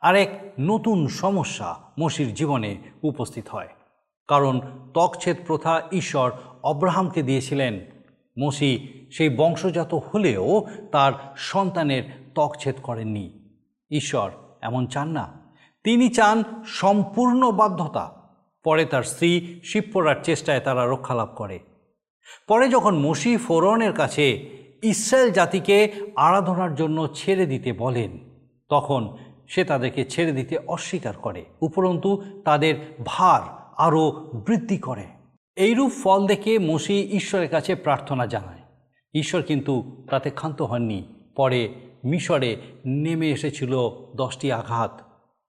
আর 0.00 0.16
এক 0.16 0.52
নতুন 0.60 1.06
সমস্যা 1.06 1.74
মসির 2.00 2.34
জীবনে 2.34 2.76
উপস্থিত 3.02 3.48
হয়। 3.48 3.68
কারণ 4.28 4.60
তকছেদ 4.94 5.36
প্রথা 5.46 5.82
ঈশ্বর 5.92 6.32
অব্রাহামকে 6.62 7.22
দিয়েছিলেন 7.22 7.80
মসি 8.40 8.88
সেই 9.12 9.28
বংশজাত 9.28 9.94
হলেও 9.94 10.66
তার 10.92 11.12
সন্তানের 11.36 12.02
তকছেদ 12.34 12.74
করেননি। 12.82 13.48
ঈশ্বর 13.90 14.30
এমন 14.60 14.86
চান 14.86 15.08
না। 15.08 15.54
তিনি 15.84 16.08
চান 16.08 16.44
সম্পূর্ণ 16.66 17.50
বাধ্যতা। 17.50 18.14
পরে 18.64 18.84
তার 18.84 19.02
স্ত্রী 19.02 19.60
শিবপড়ার 19.64 20.16
চেষ্টায় 20.22 20.60
তারা 20.60 20.86
রক্ষালাভ 20.86 21.28
করে। 21.36 21.58
পরে 22.48 22.68
যখন 22.68 22.98
মসি 22.98 23.36
ফোরনের 23.36 23.92
কাছে 23.92 24.48
ইসরায়েল 24.82 25.30
জাতিকে 25.30 25.92
আরাধনার 26.16 26.74
জন্য 26.74 27.08
ছেড়ে 27.14 27.46
দিতে 27.46 27.72
বলেন, 27.72 28.18
তখন 28.68 29.16
সে 29.48 29.64
তাদেরকে 29.64 30.04
ছেড়ে 30.04 30.32
দিতে 30.32 30.58
অস্বীকার 30.58 31.14
করে। 31.16 31.44
উপরন্তু 31.60 32.24
তাদের 32.44 32.74
ভার 33.06 33.72
আরও 33.76 34.10
বৃদ্ধি 34.46 34.78
করে। 34.78 35.17
এইরূপ 35.58 35.92
ফল 36.02 36.26
দেখে 36.26 36.58
মসি 36.58 37.02
ঈশ্বরের 37.02 37.48
কাছে 37.48 37.74
প্রার্থনা 37.74 38.26
জানায়। 38.26 38.58
ঈশ্বর 39.14 39.42
কিন্তু 39.42 40.06
তাতে 40.10 40.30
ক্ষান্ত 40.30 40.62
হননি। 40.62 41.02
পরে 41.36 41.74
মিশরে 42.04 42.56
নেমে 42.86 43.30
এসেছিল 43.30 43.90
দশটি 44.16 44.52
আঘাত। 44.52 45.00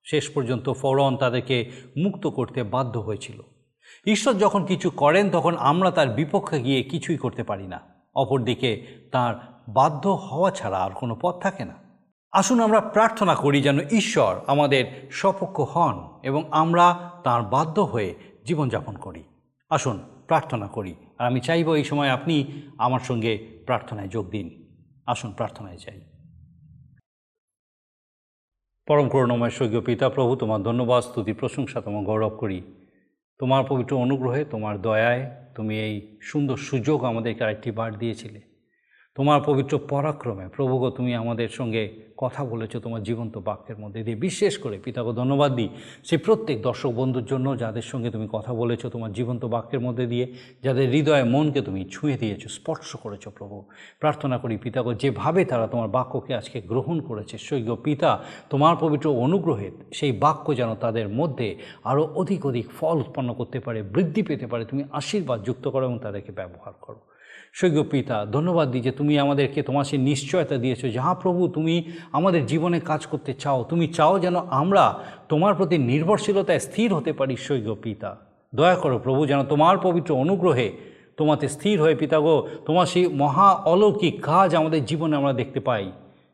শেষ 0.05 0.29
পর্যন্ত 0.29 0.69
ফরন 0.69 1.17
তাদেরকে 1.17 1.71
মুক্ত 1.97 2.27
করতে 2.27 2.63
বাধ্য 2.63 2.99
হয়েছিল। 2.99 3.41
ঈশ্বর 4.05 4.33
যখন 4.33 4.65
কিছু 4.65 4.89
করেন, 4.89 5.29
তখন 5.29 5.57
আমরা 5.57 5.91
তার 5.91 6.09
বিপক্ষে 6.09 6.61
গিয়ে 6.61 6.83
কিছুই 6.83 7.17
করতে 7.17 7.43
পারি 7.43 7.67
না। 7.67 7.81
অপরদিকে 8.15 8.85
তার 9.11 9.63
বাধ্য 9.67 10.09
হওয়া 10.09 10.51
ছাড়া 10.51 10.77
আর 10.77 10.91
কোনো 10.91 11.17
পথ 11.21 11.41
থাকে 11.41 11.65
না। 11.65 11.75
আসুন 12.31 12.59
আমরা 12.59 12.81
প্রার্থনা 12.81 13.35
করি 13.35 13.61
যেন 13.61 13.79
ঈশ্বর 13.79 14.39
আমাদের 14.47 15.07
সপক্ষ 15.11 15.59
হন 15.59 16.19
এবং 16.23 16.43
আমরা 16.51 17.11
তার 17.23 17.41
বাধ্য 17.41 17.81
হয়ে 17.81 18.15
জীবনযাপন 18.45 18.97
করি। 18.97 19.23
আসুন, 19.69 20.23
প্রার্থনা 20.27 20.67
করি। 20.67 20.95
আর 21.19 21.27
আমি 21.27 21.39
চাইব 21.39 21.73
এই 21.75 21.83
সময় 21.83 22.09
আপনি 22.09 22.51
আমার 22.77 22.99
সঙ্গে 22.99 23.61
প্রার্থনায় 23.65 24.07
যোগ 24.07 24.29
দিন। 24.29 24.67
আসুন, 25.05 25.33
প্রার্থনায় 25.33 25.77
চাই 25.77 26.01
পরম 28.87 29.09
করুণময় 29.09 29.49
স্বর্গীয় 29.49 29.81
পিতা 29.81 30.09
প্রভু, 30.09 30.35
তোমার 30.35 30.63
ধন্যবাদ, 30.63 31.03
স্তুতি, 31.03 31.33
প্রশংসা, 31.33 31.81
তোমার 31.81 32.03
গৌরব 32.03 32.29
করি। 32.29 32.61
তোমার 33.39 33.63
পবিত্র 33.69 33.97
অনুগ্রহে, 33.97 34.45
তোমার 34.45 34.81
দয়ায় 34.81 35.47
তুমি 35.55 35.79
এই 35.79 36.19
সুন্দর 36.21 36.57
সুযোগ 36.57 37.03
আমাদেরকে 37.03 37.43
আরেকটি 37.43 37.71
বার 37.71 37.97
দিয়েছিলে। 37.97 38.48
তোমার 39.19 39.39
পবিত্র 39.45 39.73
পরাক্রমে। 39.93 40.45
প্রভুগ 40.55 40.81
তুমি 40.89 41.11
আমাদের 41.15 41.49
সঙ্গে 41.49 41.83
কথা 42.17 42.41
বলেছ 42.45 42.73
তোমার 42.77 43.01
জীবন্ত 43.03 43.37
বাক্যের 43.37 43.77
মধ্যে 43.79 44.03
দিয়ে। 44.03 44.17
বিশেষ 44.27 44.53
করে 44.57 44.75
পিতাকে 44.85 45.11
ধন্যবাদ 45.13 45.51
দিই 45.55 45.69
সেই 46.07 46.17
প্রত্যেক 46.17 46.57
দর্শক 46.61 46.91
বন্ধুর 46.91 47.25
জন্য 47.25 47.47
যাদের 47.57 47.81
সঙ্গে 47.81 48.09
তুমি 48.11 48.27
কথা 48.31 48.51
বলেছ 48.53 48.81
তোমার 48.85 49.11
জীবন্ত 49.13 49.43
বাক্যের 49.45 49.79
মধ্যে 49.79 50.05
দিয়ে, 50.07 50.25
যাদের 50.63 50.89
হৃদয়ে 50.89 51.23
মনকে 51.23 51.61
তুমি 51.61 51.81
ছুঁয়ে 51.91 52.17
দিয়েছ, 52.17 52.43
স্পর্শ 52.47 52.89
করেছ 52.95 53.27
প্রভু। 53.27 53.57
প্রার্থনা 53.99 54.37
করি 54.37 54.57
পিতাকে 54.57 54.95
যেভাবে 54.95 55.41
তারা 55.45 55.67
তোমার 55.67 55.89
বাক্যকে 55.89 56.31
আজকে 56.35 56.57
গ্রহণ 56.61 56.97
করেছে 57.01 57.37
সৈক্য 57.37 57.75
পিতা, 57.75 58.09
তোমার 58.49 58.75
পবিত্র 58.79 59.07
অনুগ্রহে 59.25 59.71
সেই 59.93 60.11
বাক্য 60.11 60.45
যেন 60.55 60.75
তাদের 60.75 61.07
মধ্যে 61.09 61.47
আরও 61.83 62.03
অধিক 62.15 62.45
অধিক 62.45 62.65
ফল 62.79 62.97
উৎপন্ন 62.97 63.29
করতে 63.33 63.59
পারে, 63.59 63.79
বৃদ্ধি 63.83 64.21
পেতে 64.23 64.47
পারে। 64.47 64.63
তুমি 64.65 64.83
আশীর্বাদ 64.91 65.39
যুক্ত 65.43 65.65
করো 65.67 65.83
এবং 65.85 65.99
তাদেরকে 65.99 66.31
ব্যবহার 66.31 66.73
করো। 66.81 67.01
সৈক্য 67.53 67.83
পিতা, 67.83 68.25
ধন্যবাদ 68.25 68.71
দিই 68.71 68.81
যে 68.81 68.91
তুমি 68.91 69.19
আমাদেরকে 69.19 69.59
তোমার 69.63 69.83
সেই 69.83 69.99
নিশ্চয়তা 69.99 70.57
দিয়েছ। 70.57 70.81
যাহা 70.85 71.13
প্রভু 71.13 71.47
তুমি 71.47 71.75
আমাদের 72.11 72.45
জীবনে 72.45 72.79
কাজ 72.79 73.05
করতে 73.05 73.33
চাও, 73.33 73.63
তুমি 73.63 73.87
চাও 73.87 74.19
যেন 74.19 74.35
আমরা 74.35 74.99
তোমার 75.29 75.55
প্রতি 75.55 75.77
নির্ভরশীলতায় 75.77 76.59
স্থির 76.59 76.93
হতে 76.93 77.11
পারি 77.13 77.35
সৈক্য 77.35 77.75
পিতা। 77.75 78.17
দয়া 78.55 78.75
করো 78.75 78.97
প্রভু 78.99 79.25
যেন 79.25 79.43
তোমার 79.43 79.75
পবিত্র 79.77 80.11
অনুগ্রহে 80.15 80.71
তোমাতে 81.17 81.45
স্থির 81.47 81.81
হয়ে 81.81 81.95
পিতাগো 81.95 82.47
তোমার 82.65 82.85
সেই 82.85 83.07
মহা 83.07 83.49
অলৌকিক 83.71 84.15
কাজ 84.21 84.55
আমাদের 84.55 84.85
জীবনে 84.85 85.15
আমরা 85.15 85.33
দেখতে 85.33 85.59
পাই 85.59 85.91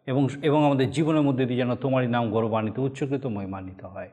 এবং 0.07 0.27
এবং 0.41 0.65
আমাদের 0.65 0.91
জীবনের 0.91 1.21
মধ্যে 1.21 1.45
দিয়ে 1.45 1.57
যেন 1.57 1.75
তোমারই 1.75 2.07
নাম 2.07 2.23
গৌরবান্বিত, 2.31 2.79
উচ্চকৃত, 2.79 3.25
মহিমান্বিত 3.25 3.85
হয়। 3.85 4.09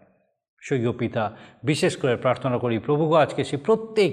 সৈক্য 0.66 0.88
পিতা। 1.00 1.24
বিশেষ 1.70 1.92
করে 2.00 2.14
প্রার্থনা 2.24 2.56
করি, 2.62 2.76
প্রভুগো, 2.86 3.16
আজকে 3.24 3.42
সে 3.50 3.56
প্রত্যেক 3.66 4.12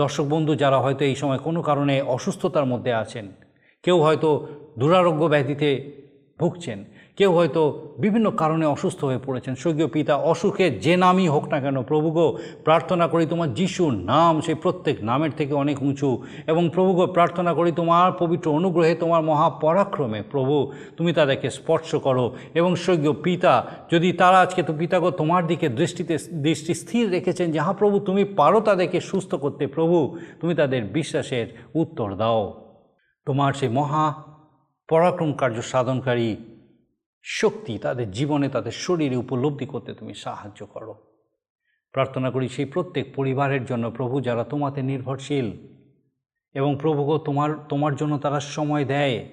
দর্শক 0.00 0.26
বন্ধু 0.34 0.52
যারা 0.62 0.78
হয়তো 0.84 1.02
এই 1.10 1.16
সময় 1.22 1.40
কোনো 1.46 1.60
কারণে 1.68 1.94
অসুস্থতার 2.16 2.70
মধ্যে 2.72 2.92
আছেন, 3.02 3.26
কেউ 3.84 3.96
হয়তো 4.06 4.30
দুরারোগ্য 4.80 5.22
ব্যাধিতে 5.32 5.70
ভুগছেন 6.40 6.78
কেউ 7.16 7.32
হয়তো 7.32 7.88
বিভিন্ন 7.98 8.30
কারণে 8.30 8.66
অসুস্থ 8.66 9.04
হয়ে 9.04 9.18
পড়েছেন। 9.18 9.54
স্বর্গীয় 9.54 9.86
পিতা 9.86 10.16
অসুখে 10.16 10.70
যে 10.70 10.96
নামই 10.96 11.28
হোক 11.28 11.48
না 11.48 11.60
কেন 11.60 11.82
প্রভুগো 11.82 12.38
প্রার্থনা 12.64 13.06
করি 13.06 13.26
তোমার 13.26 13.54
যিশুর 13.54 13.92
নাম, 13.92 14.40
সেই 14.40 14.54
প্রত্যেক 14.54 15.04
নামের 15.04 15.30
থেকে 15.30 15.54
অনেক 15.54 15.82
উঁচু। 15.82 16.22
এবং 16.46 16.70
প্রভুগো 16.74 17.06
প্রার্থনা 17.06 17.54
করি 17.54 17.72
তোমার 17.72 18.12
পবিত্র 18.12 18.50
অনুগ্রহে 18.50 18.94
তোমার 18.94 19.22
মহাপরাক্রমে, 19.22 20.22
প্রভু, 20.22 20.72
তুমি 20.96 21.12
তাদেরকে 21.12 21.50
স্পর্শ 21.50 21.94
করো। 21.94 22.36
এবং 22.54 22.76
স্বর্গীয় 22.76 23.12
পিতা, 23.12 23.66
যদি 23.92 24.12
তারা 24.12 24.40
আজকে 24.40 24.62
তো 24.62 24.72
পিতাগো 24.78 25.10
তোমার 25.10 25.46
দিকে 25.46 25.68
দৃষ্টিতে, 25.68 26.18
দৃষ্টি 26.32 26.74
স্থির 26.74 27.10
রেখেছেন 27.10 27.52
যাহা 27.52 27.72
প্রভু, 27.72 27.98
তুমি 27.98 28.24
পারো 28.24 28.60
তাদেরকে 28.60 29.00
সুস্থ 29.00 29.34
করতে, 29.34 29.66
প্রভু, 29.66 30.18
তুমি 30.40 30.54
তাদের 30.54 30.84
বিশ্বাসের 30.84 31.46
উত্তর 31.74 32.14
দাও। 32.14 32.66
তোমার 33.26 33.52
সেই 33.52 33.68
মহা 33.68 34.14
পরাক্রম 34.88 35.32
কার্য 35.32 35.62
সাধনকারী 35.62 36.36
শক্তি 37.28 37.78
তাদের 37.78 38.10
জীবনে, 38.10 38.48
তাদের 38.48 38.72
শরীরে 38.72 39.16
উপলব্ধি 39.16 39.66
করতে 39.66 39.94
তুমি 39.94 40.14
সাহায্য 40.14 40.66
করো। 40.66 40.94
প্রার্থনা 41.92 42.30
করি 42.30 42.48
সেই 42.48 42.64
প্রত্যেক 42.64 43.14
পরিবারের 43.14 43.64
জন্য, 43.64 43.90
প্রভু 43.90 44.20
যারা 44.20 44.44
তোমাতে 44.44 44.82
নির্ভরশীল 44.82 45.50
এবং 46.54 46.78
প্রভুগো 46.80 47.18
তোমার 47.18 47.50
তোমার 47.68 47.96
জন্য 47.96 48.18
তারা 48.18 48.40
সময় 48.40 48.84
দেয় 48.84 49.28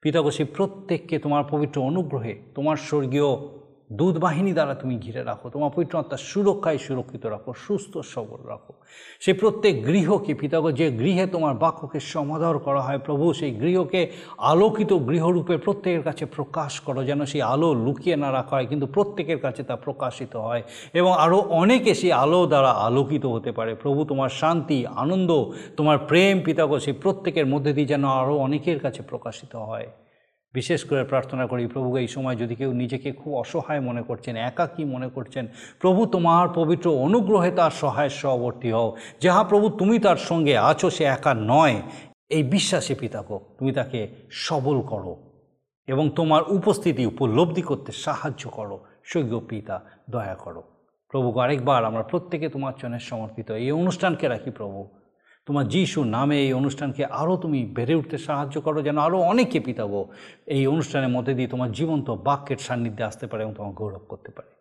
পিতাগো 0.00 0.30
সেই 0.30 0.46
প্রত্যেককে 0.56 1.18
তোমার 1.18 1.44
পবিত্র 1.50 1.82
অনুগ্রহে, 1.82 2.42
তোমার 2.54 2.76
স্বর্গীয় 2.76 3.61
দুধ 3.90 4.14
বাহিনী 4.18 4.52
দ্বারা 4.52 4.74
তুমি 4.74 4.94
ঘিরে 4.98 5.22
রাখো, 5.24 5.46
তোমার 5.50 5.70
পবিত্র 5.74 5.94
আত্মার 5.98 6.22
সুরক্ষায় 6.30 6.78
সুরক্ষিত 6.78 7.24
রাখো, 7.26 7.50
সুস্থ 7.66 7.92
সবল 7.98 8.40
রাখো। 8.48 8.72
সেই 9.20 9.34
প্রত্যেক 9.34 9.74
গৃহকে, 9.86 10.32
পিতাগো, 10.34 10.70
যে 10.70 10.86
গৃহে 10.90 11.26
তোমার 11.26 11.54
বাক্যকে 11.54 12.00
সমাদর 12.00 12.54
করা 12.58 12.80
হয়, 12.80 12.98
প্রভু, 12.98 13.32
সেই 13.32 13.52
গৃহকে 13.62 14.00
আলোকিত 14.52 14.92
গৃহরূপে 15.08 15.56
প্রত্যেকের 15.56 16.02
কাছে 16.02 16.24
প্রকাশ 16.26 16.72
করো, 16.80 17.00
যেন 17.04 17.20
সেই 17.24 17.42
আলো 17.42 17.68
লুকিয়ে 17.74 18.16
না 18.16 18.28
রাখা 18.32 18.54
হয়, 18.56 18.66
কিন্তু 18.66 18.86
প্রত্যেকের 18.86 19.38
কাছে 19.38 19.62
তা 19.62 19.74
প্রকাশিত 19.76 20.32
হয় 20.36 20.62
এবং 20.94 21.12
আরও 21.24 21.38
অনেকে 21.62 21.92
সেই 21.94 22.12
আলো 22.24 22.40
দ্বারা 22.46 22.70
আলোকিত 22.88 23.24
হতে 23.26 23.50
পারে। 23.52 23.74
প্রভু, 23.74 24.00
তোমার 24.04 24.30
শান্তি, 24.40 24.78
আনন্দ, 24.86 25.30
তোমার 25.76 25.98
প্রেম, 25.98 26.34
পিতাগো, 26.40 26.76
সেই 26.78 26.96
প্রত্যেকের 27.02 27.46
মধ্যে 27.46 27.72
দিয়ে 27.72 27.86
যেন 27.86 28.04
আরও 28.20 28.34
অনেকের 28.36 28.78
কাছে 28.80 29.00
প্রকাশিত 29.02 29.54
হয়। 29.56 29.88
বিশেষ 30.54 30.84
করে 30.84 31.04
প্রার্থনা 31.04 31.46
করি 31.46 31.66
প্রভু 31.66 31.96
এই 31.96 32.08
সময় 32.08 32.36
যদি 32.36 32.54
কেউ 32.54 32.72
নিজেকে 32.72 33.12
খুব 33.12 33.34
অসহায় 33.34 33.80
মনে 33.80 34.02
করছেন 34.02 34.36
একা 34.36 34.62
একাকী 34.62 34.84
মনে 34.84 35.08
করছেন, 35.08 35.46
প্রভু 35.80 36.06
তোমার 36.06 36.48
পবিত্র 36.54 36.96
অনুগ্রহে 36.96 37.50
তার 37.50 37.70
সহায় 37.70 38.08
সহবর্তী 38.08 38.70
হও। 38.70 38.96
যাহা 39.20 39.44
প্রভু 39.44 39.70
তুমি 39.70 39.98
তার 39.98 40.16
সঙ্গে 40.16 40.56
আছো, 40.56 40.90
সে 40.90 41.04
একা 41.04 41.34
নয়। 41.34 41.82
এই 42.30 42.42
বিশ্বাসে 42.42 42.94
পিতাকো 42.94 43.40
তুমি 43.58 43.72
তাকে 43.72 44.08
সবল 44.30 44.80
করো 44.82 45.16
এবং 45.88 46.10
তোমার 46.10 46.42
উপস্থিতি 46.42 47.06
উপলব্ধি 47.06 47.62
করতে 47.62 47.92
সাহায্য 47.92 48.48
করো। 48.48 48.84
সৈক্য 49.04 49.40
পিতা, 49.48 49.80
দয়া 50.10 50.34
করো। 50.34 50.62
প্রভু 51.10 51.38
আরেকবার 51.38 51.84
আমরা 51.84 52.02
প্রত্যেকে 52.02 52.48
তোমার 52.48 52.72
চরণে 52.72 52.98
সমর্পিত 52.98 53.50
এই 53.50 53.70
অনুষ্ঠানকে 53.72 54.28
রাখি 54.28 54.50
প্রভু। 54.50 55.01
তোমার 55.46 55.68
যিশু 55.68 56.04
নামে 56.04 56.40
এই 56.40 56.52
অনুষ্ঠানকে 56.52 57.04
আরও 57.04 57.36
তুমি 57.36 57.66
বেড়ে 57.66 57.94
উঠতে 57.94 58.18
সাহায্য 58.18 58.60
করো, 58.60 58.82
যেন 58.82 58.98
আরও 58.98 59.20
অনেকে 59.20 59.60
পিতাবো। 59.60 60.10
এই 60.46 60.66
অনুষ্ঠানের 60.66 61.08
মধ্যে 61.08 61.34
দিয়ে 61.34 61.48
তোমার 61.48 61.72
জীবন্ত 61.72 62.10
বাক্যের 62.10 62.56
সান্নিধ্যে 62.56 63.04
আসতে 63.04 63.26
পারে 63.26 63.42
এবং 63.42 63.54
তোমার 63.56 63.72
গৌরব 63.72 64.04
করতে 64.08 64.30
পারে। 64.30 64.52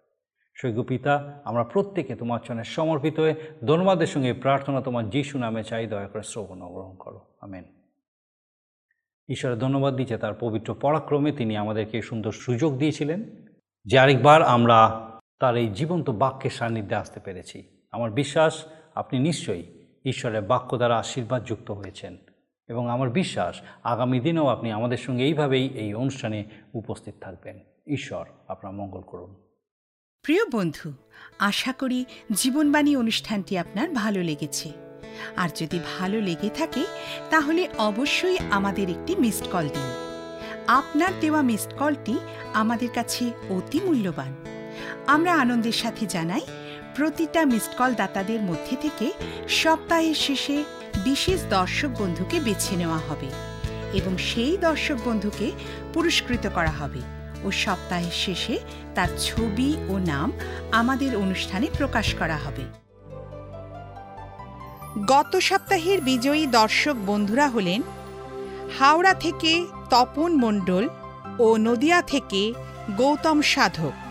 সৈক্য 0.55 0.83
পিতা, 0.83 1.41
আমরা 1.45 1.63
প্রত্যেকে 1.63 2.15
তোমার 2.15 2.39
চরণে 2.39 2.63
সমর্পিত 2.63 3.19
হয়ে 3.19 3.35
ধন্যবাদের 3.67 4.07
সঙ্গে 4.07 4.33
প্রার্থনা 4.33 4.81
তোমার 4.81 5.09
যিশু 5.09 5.37
নামে 5.37 5.63
চাই, 5.63 5.87
দয়া 5.87 6.07
করে 6.07 6.23
শ্রবণ 6.23 6.59
গ্রহণ 6.59 6.95
করো। 6.95 7.25
আমেন। 7.41 7.63
ঈশ্বরের 9.29 9.59
ধন্যবাদ 9.59 9.95
দিচ্ছে 9.95 10.17
তার 10.17 10.33
পবিত্র 10.33 10.73
পরাক্রমে 10.73 11.31
তিনি 11.31 11.57
আমাদেরকে 11.57 12.01
সুন্দর 12.01 12.31
সুযোগ 12.31 12.77
দিয়েছিলেন, 12.77 13.25
যে 13.85 13.99
আরেকবার 13.99 14.43
আমরা 14.43 15.11
তার 15.39 15.55
এই 15.57 15.67
জীবন্ত 15.67 16.09
বাক্যের 16.09 16.51
সান্নিধ্যে 16.51 16.95
আসতে 16.95 17.19
পেরেছি। 17.19 17.63
আমার 17.91 18.11
বিশ্বাস, 18.11 18.65
আপনি 18.95 19.19
নিশ্চয়ই 19.19 19.80
ঈশ্বরের 20.05 20.41
বাক্য 20.41 20.77
দ্বারা 20.77 20.97
আশীর্বাদ 20.97 21.45
যুক্ত 21.45 21.71
হয়েছেন। 21.71 22.17
এবং 22.67 22.89
আমার 22.89 23.09
বিশ্বাস 23.09 23.61
আগামী 23.83 24.19
দিনেও 24.19 24.47
আপনি 24.47 24.71
আমাদের 24.71 24.97
সঙ্গে 24.97 25.23
এইভাবেই 25.23 25.67
এই 25.67 25.93
অনুষ্ঠানে 25.93 26.45
উপস্থিত 26.73 27.13
থাকবেন। 27.21 27.59
ঈশ্বর 27.87 28.25
আপনার 28.47 28.73
মঙ্গল 28.73 29.01
করুন। 29.01 29.35
প্রিয় 30.21 30.45
বন্ধু, 30.51 30.93
আশা 31.39 31.73
করি 31.73 32.05
জীবনবাণী 32.31 32.95
অনুষ্ঠানটি 32.95 33.57
আপনার 33.57 33.89
ভালো 33.89 34.23
লেগেছে। 34.23 34.71
আর 35.35 35.49
যদি 35.55 35.79
ভালো 35.99 36.21
লেগে 36.21 36.49
থাকে, 36.49 36.85
তাহলে 37.29 37.67
অবশ্যই 37.77 38.37
আমাদের 38.51 38.89
একটি 38.89 39.15
মিসড 39.15 39.47
কল 39.51 39.67
দিন। 39.67 40.11
আপনার 40.67 41.11
দেওয়া 41.19 41.41
মিসড 41.41 41.73
কলটি 41.79 42.17
আমাদের 42.53 42.89
কাছে 42.95 43.31
অতি 43.49 43.79
মূল্যবান। 43.79 44.35
আমরা 45.07 45.35
আনন্দের 45.35 45.71
সাথে 45.71 46.05
জানাই 46.05 46.41
প্রতিটা 46.95 47.45
মিসড 47.45 47.77
কল 47.77 47.93
দাতাদের 47.93 48.41
মধ্যে 48.41 48.75
থেকে 48.81 49.11
সপ্তাহের 49.49 50.15
শেষে 50.15 50.63
বিশেষ 51.03 51.39
দর্শক 51.49 51.91
বন্ধুকে 51.99 52.39
বেছে 52.39 52.75
নেওয়া 52.75 52.97
হবে 52.97 53.29
এবং 53.93 54.17
সেই 54.17 54.57
দর্শক 54.57 54.97
বন্ধুকে 55.05 55.51
পুরস্কৃত 55.93 56.47
করা 56.53 56.71
হবে 56.71 57.01
ও 57.43 57.51
সপ্তাহের 57.51 58.11
শেষে 58.11 58.59
তার 58.95 59.09
ছবি 59.19 59.75
ও 59.89 59.97
নাম 59.97 60.31
আমাদের 60.71 61.15
অনুষ্ঠানে 61.15 61.67
প্রকাশ 61.77 62.15
করা 62.15 62.37
হবে। 62.37 62.63
গত 65.07 65.35
সপ্তাহের 65.39 66.01
বিজয়ী 66.01 66.45
দর্শক 66.45 66.95
বন্ধুরা 67.05 67.47
হলেন 67.47 67.81
হাওড়া 68.79 69.13
থেকে 69.13 69.65
তপন 69.89 70.31
মণ্ডল 70.33 70.89
ও 71.39 71.57
নদিয়া 71.57 72.01
থেকে 72.01 72.53
গৌতম 72.97 73.41
সাধক। 73.41 74.10